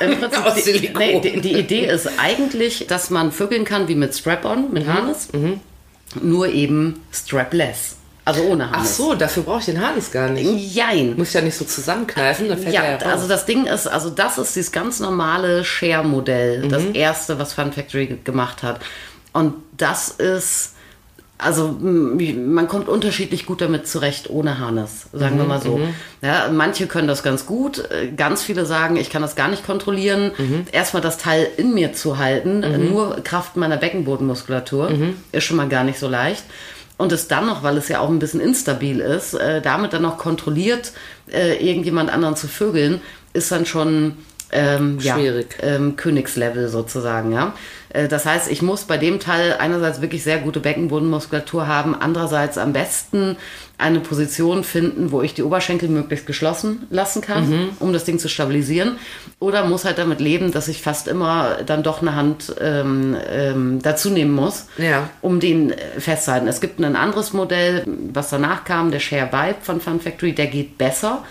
[0.00, 0.10] Im
[0.64, 4.72] die, nee, die, die Idee ist eigentlich, dass man vögeln kann wie mit Strap-on, Mhm.
[4.72, 5.28] mit Harness,
[6.22, 7.96] nur eben strapless.
[8.24, 8.96] Also ohne Ach Harnis.
[8.98, 10.74] so, dafür brauche ich den Harnis gar nicht.
[10.74, 11.16] Jein.
[11.16, 14.36] Muss ja nicht so zusammenkneifen, dann fällt Ja, ja also das Ding ist, also das
[14.36, 18.80] ist dieses ganz normale Share-Modell, das erste, was Fun Factory ge- gemacht hat.
[19.32, 20.74] Und das ist,
[21.38, 25.80] also man kommt unterschiedlich gut damit zurecht ohne Harness, sagen wir mal so.
[26.20, 29.64] Ja, manche können das ganz gut, äh, ganz viele sagen, ich kann das gar nicht
[29.64, 30.32] kontrollieren.
[30.72, 34.90] Erstmal das Teil in mir zu halten, äh, nur Kraft meiner Beckenbodenmuskulatur,
[35.30, 36.44] ist schon mal gar nicht so leicht.
[36.96, 40.02] Und es dann noch, weil es ja auch ein bisschen instabil ist, äh, damit dann
[40.02, 40.92] noch kontrolliert
[41.32, 43.00] äh, irgendjemand anderen zu vögeln,
[43.32, 44.16] ist dann schon
[44.50, 45.58] ähm, Schwierig.
[45.60, 47.54] Ja, ähm, Königslevel sozusagen, ja.
[47.90, 52.58] Äh, Das heißt, ich muss bei dem Teil einerseits wirklich sehr gute Beckenbodenmuskulatur haben, andererseits
[52.58, 53.36] am besten
[53.80, 57.68] eine Position finden, wo ich die Oberschenkel möglichst geschlossen lassen kann, Mhm.
[57.78, 58.98] um das Ding zu stabilisieren.
[59.38, 63.78] Oder muss halt damit leben, dass ich fast immer dann doch eine Hand ähm, ähm,
[63.80, 65.08] dazu nehmen muss, Ja.
[65.20, 66.48] um den äh, festzuhalten.
[66.48, 70.48] Es gibt ein anderes Modell, was danach kam, der Share Vibe von Fun Factory, der
[70.48, 71.24] geht besser.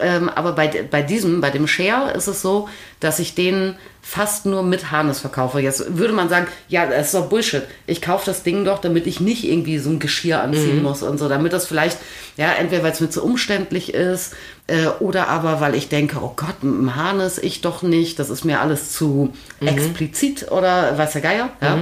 [0.00, 2.68] Ähm, aber bei, bei diesem, bei dem Share ist es so,
[3.00, 3.74] dass ich den
[4.06, 5.60] fast nur mit Harness verkaufe.
[5.60, 7.62] Jetzt würde man sagen, ja, das ist doch Bullshit.
[7.86, 11.18] Ich kaufe das Ding doch, damit ich nicht irgendwie so ein Geschirr anziehen muss und
[11.18, 11.96] so, damit das vielleicht,
[12.36, 14.34] ja, entweder weil es mir zu umständlich ist
[14.66, 18.28] äh, oder aber weil ich denke, oh Gott, mit dem Harness ich doch nicht, das
[18.28, 19.32] ist mir alles zu
[19.64, 21.78] explizit oder weiß der Geier, ja.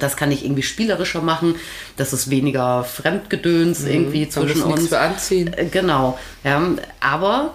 [0.00, 1.54] Das kann ich irgendwie spielerischer machen.
[1.96, 4.88] Das ist weniger Fremdgedöns irgendwie Da zwischen uns.
[4.88, 5.52] für anziehen.
[5.52, 6.18] Äh, Genau.
[6.42, 6.60] Ja,
[6.98, 7.54] aber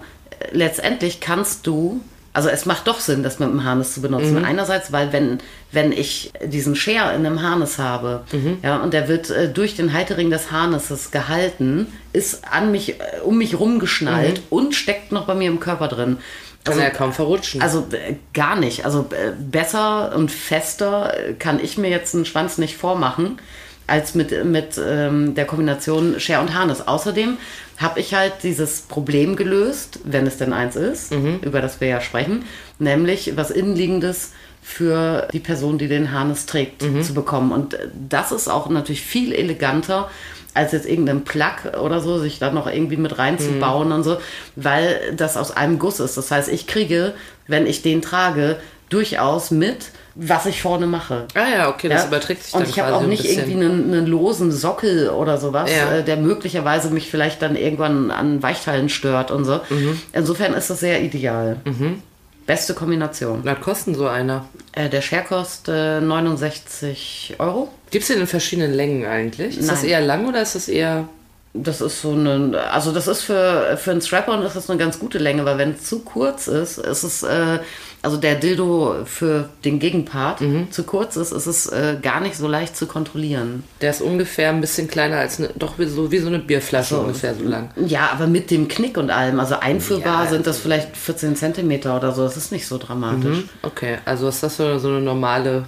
[0.54, 2.00] letztendlich kannst du,
[2.34, 4.38] also es macht doch Sinn, das mit dem Harness zu benutzen.
[4.46, 5.40] Einerseits, weil wenn,
[5.72, 8.24] wenn ich diesen Share in einem Harness habe,
[8.64, 13.20] ja, und der wird äh, durch den Haltering des Harnesses gehalten, ist an mich, äh,
[13.24, 16.18] um mich rumgeschnallt und steckt noch bei mir im Körper drin.
[16.64, 17.62] Kann er ja kaum verrutschen.
[17.62, 18.86] Also äh, gar nicht.
[18.86, 23.40] Also äh, besser und fester äh, kann ich mir jetzt einen Schwanz nicht vormachen
[23.92, 26.88] als mit, mit ähm, der Kombination Share und Harness.
[26.88, 27.38] Außerdem
[27.78, 32.00] habe ich halt dieses Problem gelöst, wenn es denn eins ist, über das wir ja
[32.00, 32.46] sprechen,
[32.80, 37.52] nämlich was Innenliegendes für die Person, die den Harness trägt, zu bekommen.
[37.52, 37.78] Und
[38.10, 40.10] das ist auch natürlich viel eleganter,
[40.54, 44.18] als jetzt irgendein Plug oder so, sich da noch irgendwie mit reinzubauen und so,
[44.56, 46.18] weil das aus einem Guss ist.
[46.18, 47.14] Das heißt, ich kriege,
[47.48, 48.58] wenn ich den trage,
[48.92, 51.26] durchaus mit, was ich vorne mache.
[51.36, 52.08] ah ja, okay, das Ja?
[52.10, 55.70] überträgt sich Und dann ich habe auch nicht irgendwie einen, einen losen Sockel oder sowas,
[55.76, 55.96] Ja.
[55.98, 59.62] äh, der möglicherweise mich vielleicht dann irgendwann an Weichteilen stört und so.
[59.70, 60.00] Mhm.
[60.14, 61.58] Insofern ist das sehr ideal.
[62.46, 63.42] Beste Kombination.
[63.44, 64.46] Was kosten so einer?
[64.74, 67.70] Äh, der Share kostet äh, 69 Euro.
[67.92, 69.58] Gibt es den in verschiedenen Längen eigentlich?
[69.58, 69.92] Ist das Nein.
[69.92, 71.08] eher lang oder ist das eher.
[71.54, 74.98] Das ist so eine, also das ist für, für einen Strap-on ist das eine ganz
[75.00, 77.60] gute Länge, weil wenn es zu kurz ist, ist es, äh,
[78.04, 80.72] also der Dildo für den Gegenpart Mhm.
[80.72, 83.64] zu kurz ist, ist es äh, gar nicht so leicht zu kontrollieren.
[83.82, 85.50] Der ist ungefähr ein bisschen kleiner als eine.
[85.56, 87.70] Doch wie so, wie so eine Bierflasche ungefähr so lang.
[87.86, 90.30] Ja, aber mit dem Knick und allem, also einführbar Ja.
[90.32, 93.44] sind das vielleicht 14 Zentimeter oder so, das ist nicht so dramatisch.
[93.62, 95.66] Okay, also ist das so, so eine normale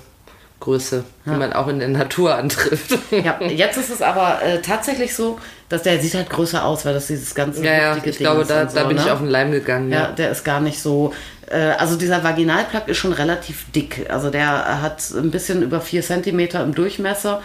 [0.60, 2.98] Größe, die man auch in der Natur antrifft.
[3.12, 6.94] Ja, jetzt ist es aber äh, tatsächlich so, dass der sieht halt größer aus, weil
[6.94, 9.12] das dieses ganze Ja, ja, ich Ding glaube, ist da, da so, bin ich ne?
[9.12, 9.92] auf den Leim gegangen.
[9.92, 10.12] Ja, Ja.
[10.14, 11.14] der ist gar nicht so.
[11.50, 14.08] Äh, also dieser Vaginalplug ist schon relativ dick.
[14.10, 17.42] Also der hat ein bisschen über 4 Zentimeter im Durchmesser.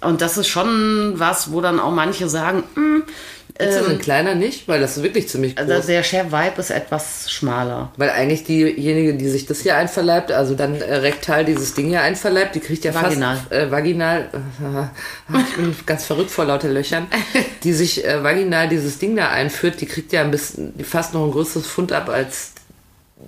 [0.00, 3.02] Und das ist schon was, wo dann auch manche sagen, "Mm,
[3.58, 4.68] Ist das ein kleiner nicht?
[4.68, 5.68] Weil das ist wirklich ziemlich groß.
[5.68, 7.90] also der Share Vibe ist etwas schmaler.
[7.96, 12.02] Weil eigentlich diejenige, die sich das hier einverleibt, also dann äh, rektal dieses Ding hier
[12.02, 13.36] einverleibt, die kriegt ja Vaginal.
[13.38, 14.28] fast äh, vaginal.
[15.50, 17.08] ich bin ganz verrückt vor lauter Löchern.
[17.64, 21.24] Die sich äh, vaginal dieses Ding da einführt, die kriegt ja ein bisschen, fast noch
[21.24, 22.52] ein größeres Fund ab als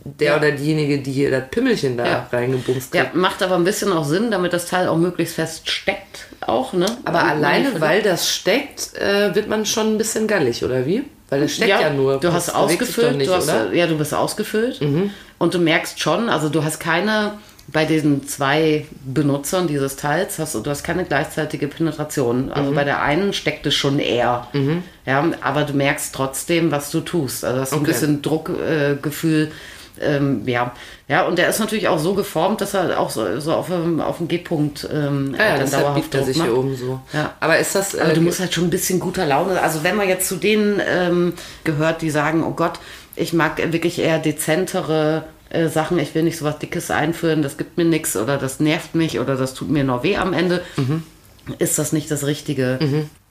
[0.05, 0.37] der Ja.
[0.37, 2.29] oder diejenige, die hier das Pimmelchen da Ja.
[2.33, 3.17] reingebumst Ja, kriegt.
[3.17, 6.27] macht aber ein bisschen auch Sinn, damit das Teil auch möglichst fest steckt.
[6.41, 6.87] Auch, ne?
[7.05, 11.05] Aber Und alleine, weil das steckt, äh, wird man schon ein bisschen gallig, oder wie?
[11.29, 12.19] Weil das steckt ja, nur.
[12.19, 13.67] Du hast ausgefüllt, nicht, du hast, oder?
[13.69, 13.75] Mhm.
[13.75, 14.81] ja, du bist ausgefüllt
[15.39, 17.35] und du merkst schon, also du hast keine,
[17.69, 22.47] bei diesen zwei Benutzern dieses Teils, hast du, du hast keine gleichzeitige Penetration.
[22.47, 22.53] Mhm.
[22.53, 24.49] Also bei der einen steckt es schon eher.
[25.07, 27.45] Ja, aber du merkst trotzdem, was du tust.
[27.45, 27.87] Also hast ein Okay.
[27.93, 29.45] bisschen Druckgefühl.
[29.47, 29.51] Äh.
[30.01, 30.73] Ähm, ja.
[31.09, 34.01] ja, und der ist natürlich auch so geformt, dass er auch so, so auf, dem-
[34.01, 36.49] auf dem G-Punkt ähm, Ah ja, dann deshalb dauerhaft biegt er sich macht.
[36.49, 37.01] hier oben so.
[37.13, 37.35] Ja.
[37.41, 37.95] Aber ist das.
[37.95, 39.61] Äh, Aber du musst halt schon ein bisschen guter Laune.
[39.61, 41.33] Also wenn man jetzt zu denen ähm,
[41.65, 42.79] gehört, die sagen, oh Gott,
[43.17, 47.57] ich mag wirklich eher dezentere äh, Sachen, ich will nicht so was Dickes einführen, das
[47.57, 50.63] gibt mir nichts oder das nervt mich oder das tut mir noch weh am Ende,
[51.59, 52.79] ist das nicht das Richtige.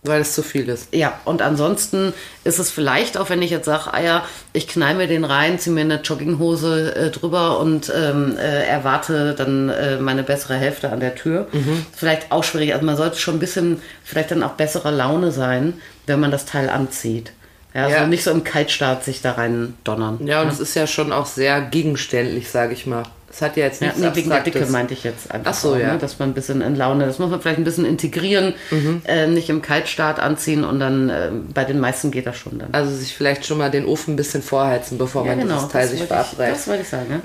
[0.03, 0.95] Weil es zu viel ist.
[0.95, 2.13] Ja, und ansonsten
[2.45, 5.59] ist es vielleicht auch, wenn ich jetzt sage, ah ja, ich knall mir den rein,
[5.59, 10.89] ziehe mir eine Jogginghose äh, drüber und ähm, äh, erwarte dann äh, meine bessere Hälfte
[10.89, 11.47] an der Tür.
[11.93, 12.73] Vielleicht auch schwierig.
[12.73, 15.73] Also man sollte schon ein bisschen vielleicht dann auch besserer Laune sein,
[16.05, 17.33] wenn man das Teil anzieht.
[17.73, 18.07] Ja, also Ja.
[18.07, 20.25] nicht so im Kaltstart sich da rein donnern.
[20.25, 23.03] Ja, und es ist ja schon auch sehr gegenständlich, sage ich mal.
[23.31, 25.51] Es hat ja jetzt Ja, nichts nee, wegen der Dicke meinte ich jetzt einfach.
[25.51, 25.93] Ach so, auch, ja.
[25.93, 25.99] Ne?
[25.99, 29.01] Dass man ein bisschen in Laune, das muss man vielleicht ein bisschen integrieren, Mhm.
[29.05, 32.69] äh, nicht im Kaltstart anziehen und dann äh, bei den meisten geht das schon dann.
[32.71, 36.03] Also sich vielleicht schon mal den Ofen ein bisschen vorheizen, bevor man dieses Teil sich
[36.03, 36.53] verabreicht.
[36.55, 37.05] das wollte ich sagen.
[37.09, 37.19] Ja?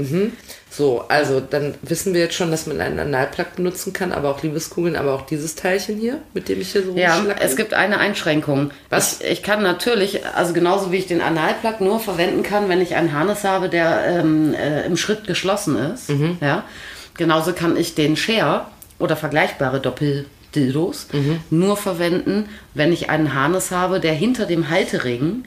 [0.77, 4.43] So, also dann wissen wir jetzt schon, dass man einen Analplug benutzen kann, aber auch
[4.43, 7.99] Liebeskugeln, aber auch dieses Teilchen hier, mit dem ich hier so Ja, es gibt eine
[7.99, 8.73] Einschränkung.
[8.91, 9.21] Was?
[9.21, 12.97] Ich, ich kann natürlich, also genauso wie ich den Analplug nur verwenden kann, wenn ich
[12.97, 16.11] einen Harness habe, der ähm, äh, im Schritt geschlossen ist.
[16.11, 16.39] Mhm.
[16.41, 16.65] Ja,
[17.17, 18.67] genauso kann ich den Share
[18.99, 21.41] oder vergleichbare Doppeldildos Mhm.
[21.51, 25.45] nur verwenden, wenn ich einen Harness habe, der hinter dem Haltering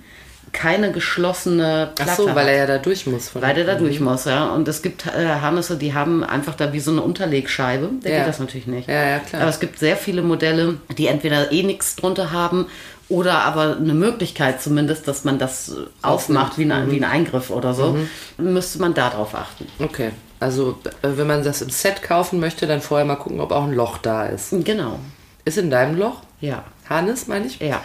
[0.53, 3.29] keine geschlossene Platte Ach so, weil er ja da durch muss.
[3.29, 4.47] Von Weil der da durch muss, ja.
[4.53, 7.89] Und es gibt äh, Harnisse, die haben einfach da wie so eine Unterlegscheibe.
[8.01, 8.17] Da Ja.
[8.19, 8.87] geht das natürlich nicht.
[8.89, 9.41] Ja, ja, klar.
[9.41, 12.67] Aber es gibt sehr viele Modelle, die entweder eh nichts drunter haben
[13.09, 16.71] oder aber eine Möglichkeit zumindest, dass man das aufmacht wie, Mhm.
[16.71, 17.97] ein, wie ein Eingriff oder so.
[18.37, 19.67] Müsste man da drauf achten.
[19.79, 23.51] Okay, also äh, wenn man das im Set kaufen möchte, dann vorher mal gucken, ob
[23.51, 24.49] auch ein Loch da ist.
[24.63, 24.99] Genau.
[25.45, 26.21] Ist in deinem Loch?
[26.41, 26.63] Ja.
[26.89, 27.59] Hannes, meine ich?
[27.59, 27.81] Ja.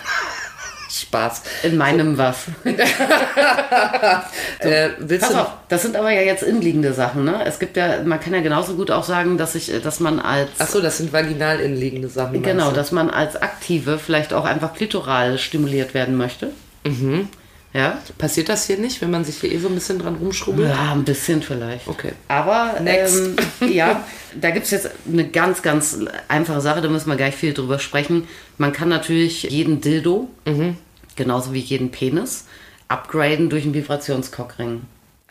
[1.01, 1.43] Spaß.
[1.63, 2.45] In meinem was.
[4.59, 7.45] Äh, willst Pass du auf, das sind aber ja jetzt innenliegende Sachen, ne?
[7.45, 10.51] Es gibt ja, man kann ja genauso gut auch sagen, dass ich, dass man als
[10.59, 12.43] Ach so, das sind vaginal innenliegende Sachen.
[12.43, 16.51] Genau, dass man als Aktive vielleicht auch einfach klitoral stimuliert werden möchte.
[16.85, 17.29] Mhm.
[17.75, 18.03] Ja?
[18.19, 20.69] Passiert das hier nicht, wenn man sich hier eh so ein bisschen dran rumschrubbelt?
[20.69, 21.89] Ja, ein bisschen vielleicht.
[21.89, 22.13] Okay.
[22.29, 23.17] Aber Next.
[23.17, 23.37] ähm,
[23.73, 24.05] ja,
[24.39, 27.79] da gibt es jetzt eine ganz, ganz einfache Sache, da müssen wir gleich viel drüber
[27.79, 28.29] sprechen.
[28.59, 30.77] Man kann natürlich jeden Dildo, Mhm.
[31.17, 32.45] genauso wie jeden Penis,
[32.89, 34.83] upgraden durch einen Vibrationskockring.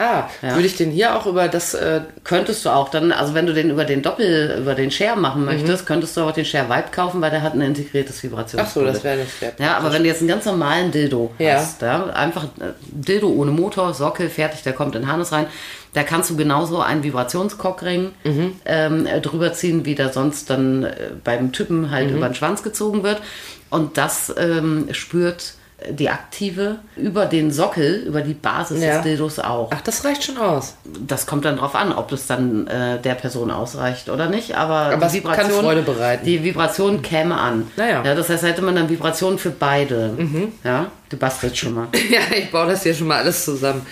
[0.01, 0.55] Ah, Ja.
[0.55, 1.73] würde ich den hier auch über das.
[1.73, 5.17] Äh, Könntest du auch dann, also wenn du den über den Doppel, über den Share
[5.17, 8.53] machen möchtest, könntest du auch den Share Vibe kaufen, weil der hat ein integriertes Vibrations.
[8.53, 8.59] Mhm.
[8.61, 9.59] ach so, das wäre das wert.
[9.59, 11.55] Ja, aber wenn du jetzt einen ganz normalen Dildo Ja.
[11.55, 15.47] hast, ja, einfach äh, Dildo ohne Motor, Sockel, fertig, der kommt in Harness rein,
[15.93, 18.53] da kannst du genauso einen Vibrationskockring Mhm.
[18.65, 22.17] ähm, äh, drüber ziehen, wie der sonst dann äh, beim Typen halt Mhm.
[22.17, 23.21] über den Schwanz gezogen wird.
[23.69, 25.53] Und das ähm, spürt
[25.89, 28.95] die Aktive über den Sockel, über die Basis Ja.
[28.95, 29.69] des Dildos auch.
[29.73, 30.75] Ach, das reicht schon aus.
[31.07, 34.55] Das kommt dann drauf an, ob es dann äh, der Person ausreicht oder nicht.
[34.55, 36.25] Aber, Aber die es kann Freude bereiten.
[36.25, 37.67] Die Vibration käme an.
[37.77, 38.03] Naja.
[38.05, 40.17] Ja, das heißt, hätte man dann Vibration für beide.
[40.63, 41.87] Ja, du bastelst schon mal.
[42.09, 43.85] ja, ich baue das hier schon mal alles zusammen.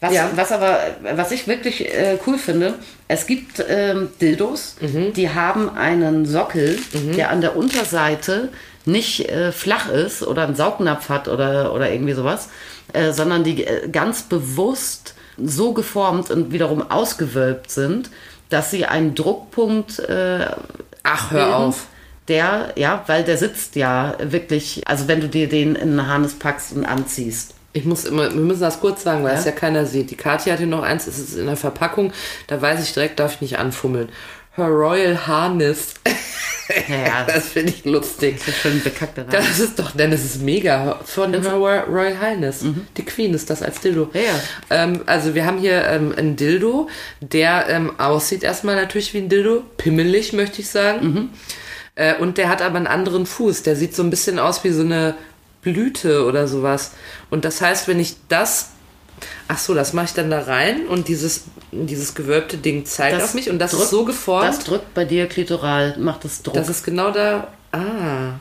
[0.00, 0.30] Was, Ja.
[0.34, 0.78] was aber,
[1.14, 2.74] was ich wirklich äh, cool finde,
[3.08, 5.12] es gibt ähm, Dildos, Mhm.
[5.14, 6.78] die haben einen Sockel,
[7.16, 8.50] der an der Unterseite
[8.86, 12.48] nicht äh, flach ist oder einen Saugnapf hat oder, oder irgendwie sowas,
[12.92, 18.10] äh, sondern die äh, ganz bewusst so geformt und wiederum ausgewölbt sind,
[18.48, 20.46] dass sie einen Druckpunkt äh,
[21.02, 21.86] Ach, hör bilden, auf.
[22.28, 26.34] Der, ja, weil der sitzt ja wirklich, also wenn du dir den in einen Harness
[26.34, 27.54] packst und anziehst.
[27.72, 29.38] Ich muss immer, wir müssen das kurz sagen, weil Ja?
[29.38, 30.10] es ja keiner sieht.
[30.10, 32.12] Die Kathi hat hier noch eins, es ist in der Verpackung,
[32.46, 34.08] da weiß ich direkt, darf ich nicht anfummeln.
[34.56, 35.94] Her Royal Harness.
[36.88, 38.36] Ja, das Das finde ich lustig.
[38.46, 39.36] ist schon ein bekackter Name.
[39.36, 40.98] Das ist doch, denn es ist mega.
[41.04, 42.64] Von Her Royal Highness.
[42.96, 44.06] Die Queen ist das als Dildo.
[44.06, 44.10] Mhm.
[44.14, 44.40] Ja.
[44.70, 46.88] Ähm, also wir haben hier ähm, einen Dildo,
[47.20, 49.62] der ähm, aussieht erstmal natürlich wie ein Dildo.
[49.76, 51.06] Pimmelig, möchte ich sagen.
[51.06, 51.30] Mhm.
[51.94, 53.62] Äh, und der hat aber einen anderen Fuß.
[53.62, 55.14] Der sieht so ein bisschen aus wie so eine
[55.62, 56.92] Blüte oder sowas.
[57.30, 58.70] Und das heißt, wenn ich das.
[59.48, 63.24] Ach so, das mache ich dann da rein und dieses, dieses gewölbte Ding zeigt Das
[63.24, 64.48] auf mich und das drückt- ist so geformt.
[64.48, 66.54] Das drückt bei dir klitoral, macht das Druck.
[66.54, 67.48] das ist genau da.
[67.72, 68.38] Ah.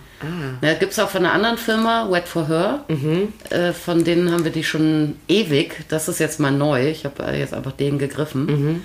[0.61, 2.85] ja, Gibt es auch von einer anderen Firma, Wet for Her.
[2.87, 3.33] Mhm.
[3.49, 5.75] Äh, von denen haben wir die schon ewig.
[5.89, 6.87] Das ist jetzt mal neu.
[6.89, 8.83] Ich habe äh, jetzt einfach den gegriffen.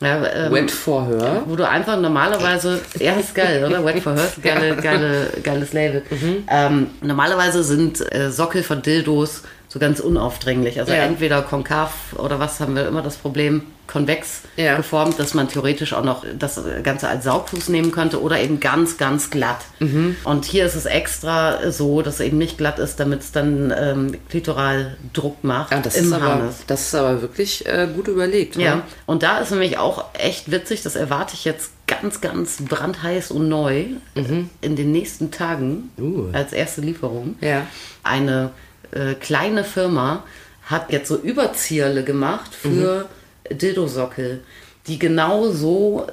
[0.00, 0.54] Ja, ähm, Mhm.
[0.54, 1.42] Wet for her.
[1.46, 3.84] Wo du einfach normalerweise, ja, ist geil, oder?
[3.84, 6.02] Wet for Her, ist geile, geile, geiles Label.
[6.10, 6.44] Mhm.
[6.50, 10.78] Ähm, normalerweise sind äh, Sockel von Dildos so ganz unaufdringlich.
[10.80, 10.98] Also Ja.
[11.04, 14.76] entweder konkav oder was haben wir immer das Problem, konvex Ja.
[14.76, 18.98] geformt, dass man theoretisch auch noch das Ganze als Saugfuß nehmen könnte oder eben ganz,
[18.98, 19.60] ganz glatt.
[19.80, 20.16] Mhm.
[20.24, 23.72] Und hier ist es extra so, dass es eben nicht glatt ist, damit es dann
[23.76, 28.08] ähm, klitoral Druck macht Ja, das, im ist aber, das ist aber wirklich äh, gut
[28.08, 28.56] überlegt.
[28.56, 28.82] Ja, ne?
[29.06, 33.48] und da ist nämlich auch echt witzig, das erwarte ich jetzt ganz, ganz brandheiß und
[33.48, 36.26] neu in den nächsten Tagen Uh.
[36.32, 37.36] als erste Lieferung.
[37.40, 37.66] Ja.
[38.02, 38.50] Eine
[38.92, 40.22] äh, kleine Firma
[40.64, 43.08] hat jetzt so Überzierle gemacht für
[43.50, 44.42] Dildosockel,
[44.86, 46.06] die genau so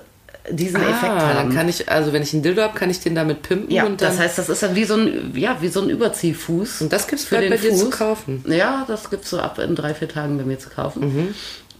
[0.49, 1.53] diesen Ah, Effekt dann haben.
[1.53, 4.01] kann ich, also wenn ich einen Dildo habe, kann ich den damit pimpen ja, und
[4.01, 4.09] dann.
[4.09, 6.81] das heißt, das ist dann wie so ein, ja, wie so ein Überziehfuß.
[6.81, 8.43] Und das gibt's bald bei dir zu kaufen?
[8.47, 11.01] Ja, das gibt's so ab in drei, vier Tagen bei mir zu kaufen.
[11.13, 11.35] Mhm.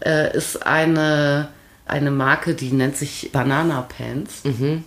[0.05, 1.47] Äh, ist eine,
[1.87, 4.43] eine Marke, die nennt sich Banana Pants.
[4.43, 4.83] Mhm.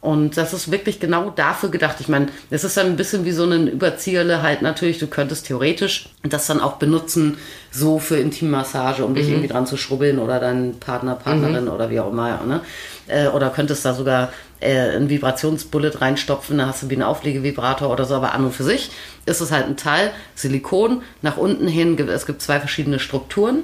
[0.00, 1.96] Und das ist wirklich genau dafür gedacht.
[2.00, 4.98] Ich meine, es ist dann ein bisschen wie so ein Überzieherle halt natürlich.
[4.98, 7.36] Du könntest theoretisch das dann auch benutzen,
[7.70, 9.32] so für Intimmassage, um dich Mhm.
[9.32, 12.40] irgendwie dran zu schrubbeln oder deinen Partner, Partnerin oder wie auch immer.
[12.46, 12.60] Ne?
[13.08, 17.90] Äh, oder könntest da sogar äh, ein Vibrationsbullet reinstopfen, da hast du wie einen Auflegevibrator
[17.90, 18.90] oder so, aber an und für sich
[19.26, 23.60] ist es halt ein Teil, Silikon, nach unten hin, gibt- es gibt zwei verschiedene Strukturen,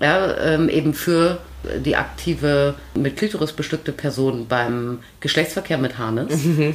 [0.00, 1.38] ja, ähm, eben für
[1.84, 6.32] die aktive, mit Klitoris bestückte Person beim Geschlechtsverkehr mit Harnis.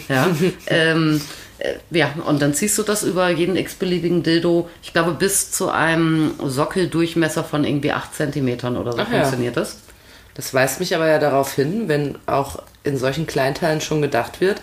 [0.09, 0.27] Ja,
[0.67, 1.21] ähm,
[1.59, 5.69] äh, ja, und dann ziehst du das über jeden x-beliebigen Dildo, ich glaube bis zu
[5.69, 9.19] einem Sockeldurchmesser von irgendwie 8 Zentimetern oder so Ach ja.
[9.19, 9.77] funktioniert das.
[10.35, 14.61] Das weist mich aber ja darauf hin, wenn auch in solchen Kleinteilen schon gedacht wird,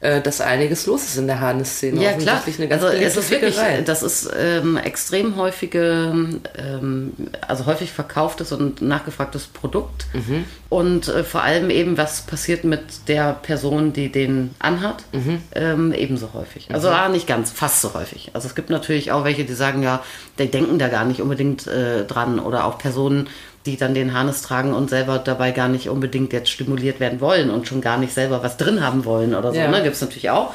[0.00, 2.02] äh, dass einiges los ist in der Harnisszene.
[2.02, 2.42] Ja, klar.
[2.46, 7.12] Eine ganz also es ist wirklich, das ist ähm, extrem häufige, ähm,
[7.46, 10.06] also häufig verkauftes und nachgefragtes Produkt.
[10.12, 10.44] Mhm.
[10.68, 15.42] Und äh, vor allem eben, was passiert mit der Person, die den anhat, Mhm.
[15.54, 16.68] ähm, ebenso häufig.
[16.72, 18.30] Also ah, nicht ganz, fast so häufig.
[18.34, 20.02] Also es gibt natürlich auch welche, die sagen, ja,
[20.38, 22.38] die denken da gar nicht unbedingt äh, dran.
[22.38, 23.28] Oder auch Personen,
[23.66, 27.50] die dann den Harnis tragen und selber dabei gar nicht unbedingt jetzt stimuliert werden wollen
[27.50, 29.58] und schon gar nicht selber was drin haben wollen oder so.
[29.58, 29.68] Ja.
[29.68, 29.82] Ne?
[29.82, 30.54] Gibt es natürlich auch.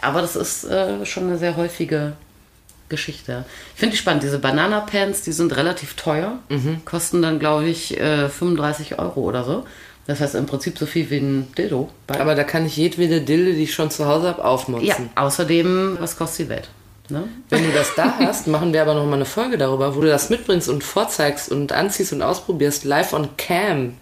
[0.00, 2.14] Aber das ist äh, schon eine sehr häufige
[2.88, 3.44] Geschichte.
[3.74, 4.22] Ich finde die spannend.
[4.22, 6.38] Diese Banana-Pants, die sind relativ teuer.
[6.48, 6.82] Mhm.
[6.84, 9.64] Kosten dann, glaube ich, äh, 35 Euro oder so.
[10.06, 11.90] Das heißt im Prinzip so viel wie ein Dildo.
[12.06, 14.86] Aber da kann ich jedwede Dilde, die ich schon zu Hause habe, aufmutzen.
[14.86, 16.68] ja, außerdem, was kostet die Welt?
[17.08, 17.28] Ne?
[17.50, 20.08] Wenn du das da hast, machen wir aber noch mal eine Folge darüber, wo du
[20.08, 23.94] das mitbringst und vorzeigst und anziehst und ausprobierst, live on cam.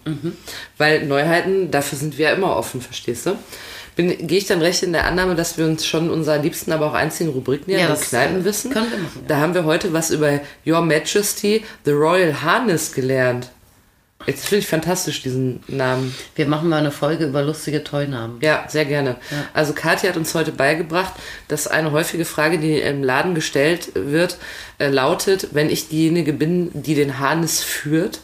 [0.77, 3.35] Weil Neuheiten, dafür sind wir ja immer offen, verstehst du?
[3.95, 6.87] Bin, gehe ich dann recht in der Annahme, dass wir uns schon unserer liebsten, aber
[6.87, 8.71] auch einzigen Rubrik nähern, Ja, das, Kneipen äh, wissen?
[8.71, 9.27] können wir machen, ja.
[9.29, 13.51] Da haben wir heute was über Your Majesty, the Royal Harness gelernt.
[14.25, 16.15] Jetzt finde ich fantastisch, diesen Namen.
[16.35, 18.39] Wir machen mal eine Folge über lustige Toynamen.
[18.41, 19.17] Ja, sehr gerne.
[19.53, 21.13] Also Katja hat uns heute beigebracht,
[21.47, 24.37] dass eine häufige Frage, die im Laden gestellt wird,
[24.79, 28.19] äh, lautet, wenn ich diejenige bin, die den Harnis führt,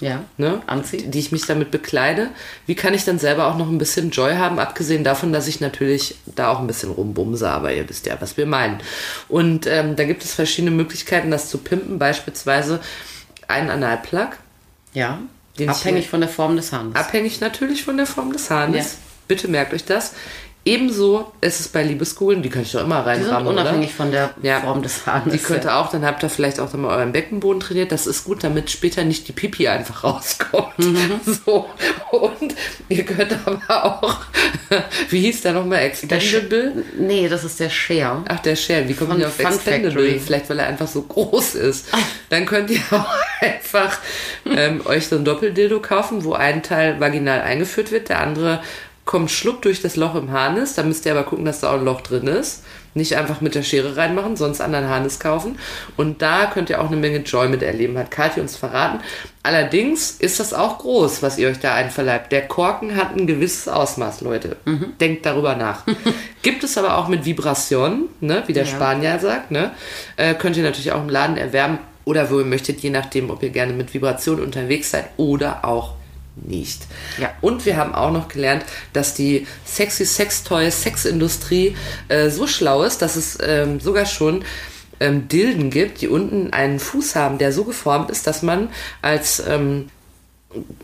[0.00, 1.12] Ja, ne, anzieht.
[1.12, 2.28] die ich mich damit bekleide,
[2.66, 5.60] wie kann ich dann selber auch noch ein bisschen Joy haben, abgesehen davon, dass ich
[5.60, 8.78] natürlich da auch ein bisschen rumbumse, aber ihr wisst ja, was wir meinen.
[9.28, 12.78] Und ähm, da gibt es verschiedene Möglichkeiten, das zu pimpen, beispielsweise
[13.48, 14.36] einen Analplug,
[14.96, 15.18] Ja,
[15.58, 16.96] ich abhängig von der Form des Hahns.
[16.96, 18.92] Abhängig natürlich von der Form des Hahnes.
[18.92, 18.98] Ja.
[19.28, 20.14] Bitte merkt euch das.
[20.66, 23.96] Ebenso ist es bei Liebeskugeln, die kann ich doch immer reinrammen, unabhängig oder?
[23.96, 24.60] von der Ja.
[24.62, 25.32] Form des Hahns.
[25.32, 27.92] Die könnt ihr auch, dann habt ihr vielleicht auch dann mal euren Beckenboden trainiert.
[27.92, 30.76] Das ist gut, damit später nicht die Pipi einfach rauskommt.
[30.78, 31.20] Mhm.
[31.46, 31.68] So.
[32.10, 32.54] Und
[32.88, 34.16] ihr könnt aber auch,
[35.10, 36.84] wie hieß der nochmal, Expendable?
[36.98, 38.24] Nee, das ist der Share.
[38.26, 39.90] Ach, der Shell, wie kommt Von ihr auf Fun Expendable?
[39.92, 40.18] Factory.
[40.18, 41.86] Vielleicht, weil er einfach so groß ist.
[42.30, 43.06] Dann könnt ihr auch
[43.40, 43.98] einfach
[44.44, 48.60] ähm, euch so ein Doppeldildo kaufen, wo ein Teil vaginal eingeführt wird, der andere
[49.06, 50.74] kommt schluck durch das Loch im Harnis.
[50.74, 52.64] Da müsst ihr aber gucken, dass da auch ein Loch drin ist.
[52.92, 55.58] Nicht einfach mit der Schere reinmachen, sonst anderen Harnis kaufen.
[55.96, 59.00] Und da könnt ihr auch eine Menge Joy miterleben, hat Kathi uns verraten.
[59.42, 62.32] Allerdings ist das auch groß, was ihr euch da einverleibt.
[62.32, 64.56] Der Korken hat ein gewisses Ausmaß, Leute.
[64.98, 65.84] Denkt darüber nach.
[66.42, 68.70] Gibt es aber auch mit Vibration, ne, wie der Ja.
[68.70, 69.72] Spanier sagt, ne?
[70.16, 73.42] Äh, könnt ihr natürlich auch im Laden erwerben oder wo ihr möchtet, je nachdem, ob
[73.42, 75.95] ihr gerne mit Vibration unterwegs seid oder auch
[76.36, 76.82] nicht.
[77.18, 77.32] Ja.
[77.40, 81.76] Und wir haben auch noch gelernt, dass die sexy Sextoy Sexindustrie
[82.08, 84.44] äh, so schlau ist, dass es ähm, sogar schon
[85.00, 88.68] ähm, Dilden gibt, die unten einen Fuß haben, der so geformt ist, dass man
[89.02, 89.88] als ähm,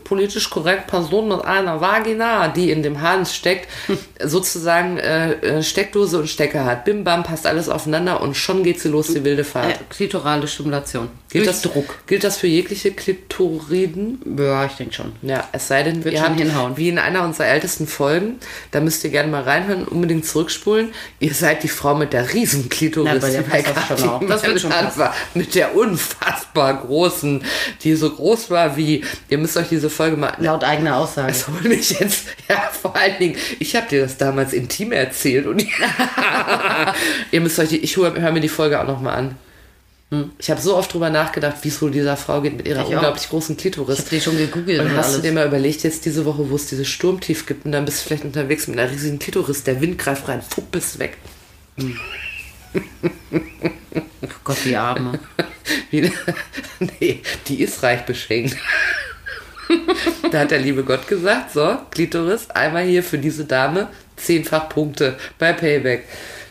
[0.03, 3.67] politisch korrekt Person mit einer Vagina, die in dem Harnis steckt,
[4.23, 6.85] sozusagen äh, äh, Steckdose und Stecker hat.
[6.85, 9.71] Bim bam, passt alles aufeinander und schon geht sie los, die wilde Fahrt.
[9.71, 11.09] Äh, klitorale Stimulation.
[11.29, 11.95] Gilt Durch das, Druck.
[12.05, 14.19] gilt das für jegliche Klitoriden?
[14.37, 15.13] Ja, ich denke schon.
[15.23, 16.77] Ja, es sei denn, Wird ihr habt, hinhauen.
[16.77, 18.35] wie in einer unserer ältesten Folgen,
[18.69, 20.89] da müsst ihr gerne mal reinhören, unbedingt zurückspulen.
[21.19, 24.21] Ihr seid die Frau mit der riesen Klitoris, Na, bei der passt das schon auch.
[24.27, 24.99] Das wird schon Mellan passen.
[24.99, 25.15] war.
[25.33, 27.43] Mit der unfassbar großen,
[27.81, 30.33] die so groß war wie, ihr müsst euch diese Folge mal...
[30.39, 31.27] Laut eigener Aussage.
[31.27, 35.45] Das holt mich jetzt, ja, vor allen Dingen, ich habe dir das damals intim erzählt
[35.47, 35.61] und
[37.31, 39.35] ihr müsst euch die, ich höre hör mir die Folge auch nochmal an.
[40.37, 42.85] Ich habe so oft drüber nachgedacht, wie es wohl dieser Frau geht mit ihrer Ich
[42.87, 42.91] auch.
[42.91, 43.97] unglaublich großen Klitoris.
[43.97, 45.21] Ich hab die schon gegoogelt Und und hast du alles.
[45.23, 48.07] dir mal überlegt, jetzt diese Woche, wo es dieses Sturmtief gibt und dann bist du
[48.09, 51.17] vielleicht unterwegs mit einer riesigen Klitoris, der Wind greift rein, fupp, bist weg.
[51.79, 52.79] Oh
[54.43, 55.19] Gott, die Arme.
[55.91, 58.57] Nee, die ist reich beschenkt.
[60.31, 65.17] da hat der liebe Gott gesagt, so, Klitoris, einmal hier für diese Dame, zehnfach Punkte
[65.39, 66.05] bei Payback.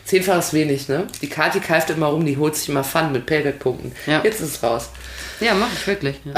[0.05, 1.07] Zehnfach ist wenig, ne?
[1.21, 3.93] Die Kati keift immer rum, die holt sich immer Fun mit Payback-Punkten.
[4.05, 4.21] Ja.
[4.23, 4.89] Jetzt ist es raus.
[5.39, 6.19] Ja, mache ich wirklich.
[6.25, 6.33] Ja.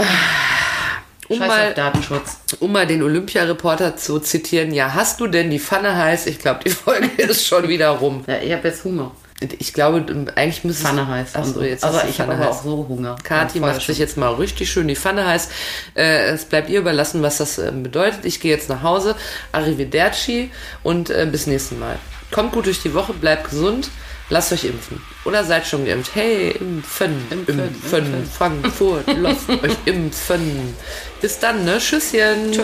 [1.28, 2.38] Um Scheiß mal, auf Datenschutz.
[2.60, 6.28] um mal den Olympia-Reporter zu zitieren, ja, hast du denn die Pfanne heiß?
[6.28, 8.24] Ich glaube, die Folge ist schon wieder rum.
[8.28, 9.12] Ja, ich habe jetzt Hunger.
[9.60, 10.06] Ich glaube,
[10.36, 11.30] eigentlich müsste es- Pfanne heiß.
[11.34, 13.18] Ach so, jetzt aber ich habe aber auch so Hunger.
[13.22, 15.50] Kathi macht sich jetzt mal richtig schön die Pfanne heiß.
[15.94, 18.24] Äh, es bleibt ihr überlassen, was das äh, bedeutet.
[18.24, 19.16] Ich gehe jetzt nach Hause.
[19.52, 20.52] Arrivederci
[20.84, 21.98] und äh, bis nächsten Mal.
[22.32, 23.90] Kommt gut durch die Woche, bleibt gesund.
[24.30, 25.02] Lasst euch impfen.
[25.26, 26.16] Oder seid schon geimpft.
[26.16, 30.74] Hey, impfen, impfen, Impfen, Frankfurt, lasst euch impfen.
[31.22, 31.78] Bis dann, ne?
[31.78, 32.56] Tschüsschen.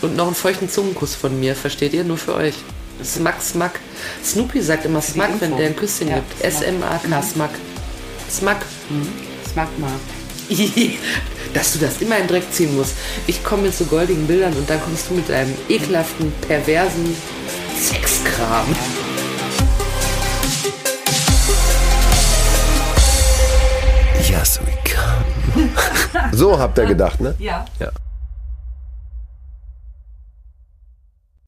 [0.00, 2.04] Und noch einen feuchten Zungenkuss von mir, versteht ihr?
[2.04, 2.54] Nur für euch.
[3.02, 3.80] Smack, Smack.
[4.24, 6.38] Snoopy sagt immer Smack, wenn der ein Küsschen Ja, gibt.
[6.38, 6.52] Smack.
[6.52, 7.50] S-M-A-K, Smack.
[8.30, 8.58] Smack.
[9.42, 9.90] Das mag mal.
[11.54, 12.94] Dass du das immer in den Dreck ziehen musst.
[13.26, 17.16] Ich komme mit so goldigen Bildern und dann kommst du mit deinem ekelhaften, perversen
[17.80, 18.66] Sexkram.
[24.28, 25.70] Yes, we come.
[26.32, 27.34] So habt ihr gedacht, ne?
[27.38, 27.64] Ja.
[27.78, 27.90] Ja.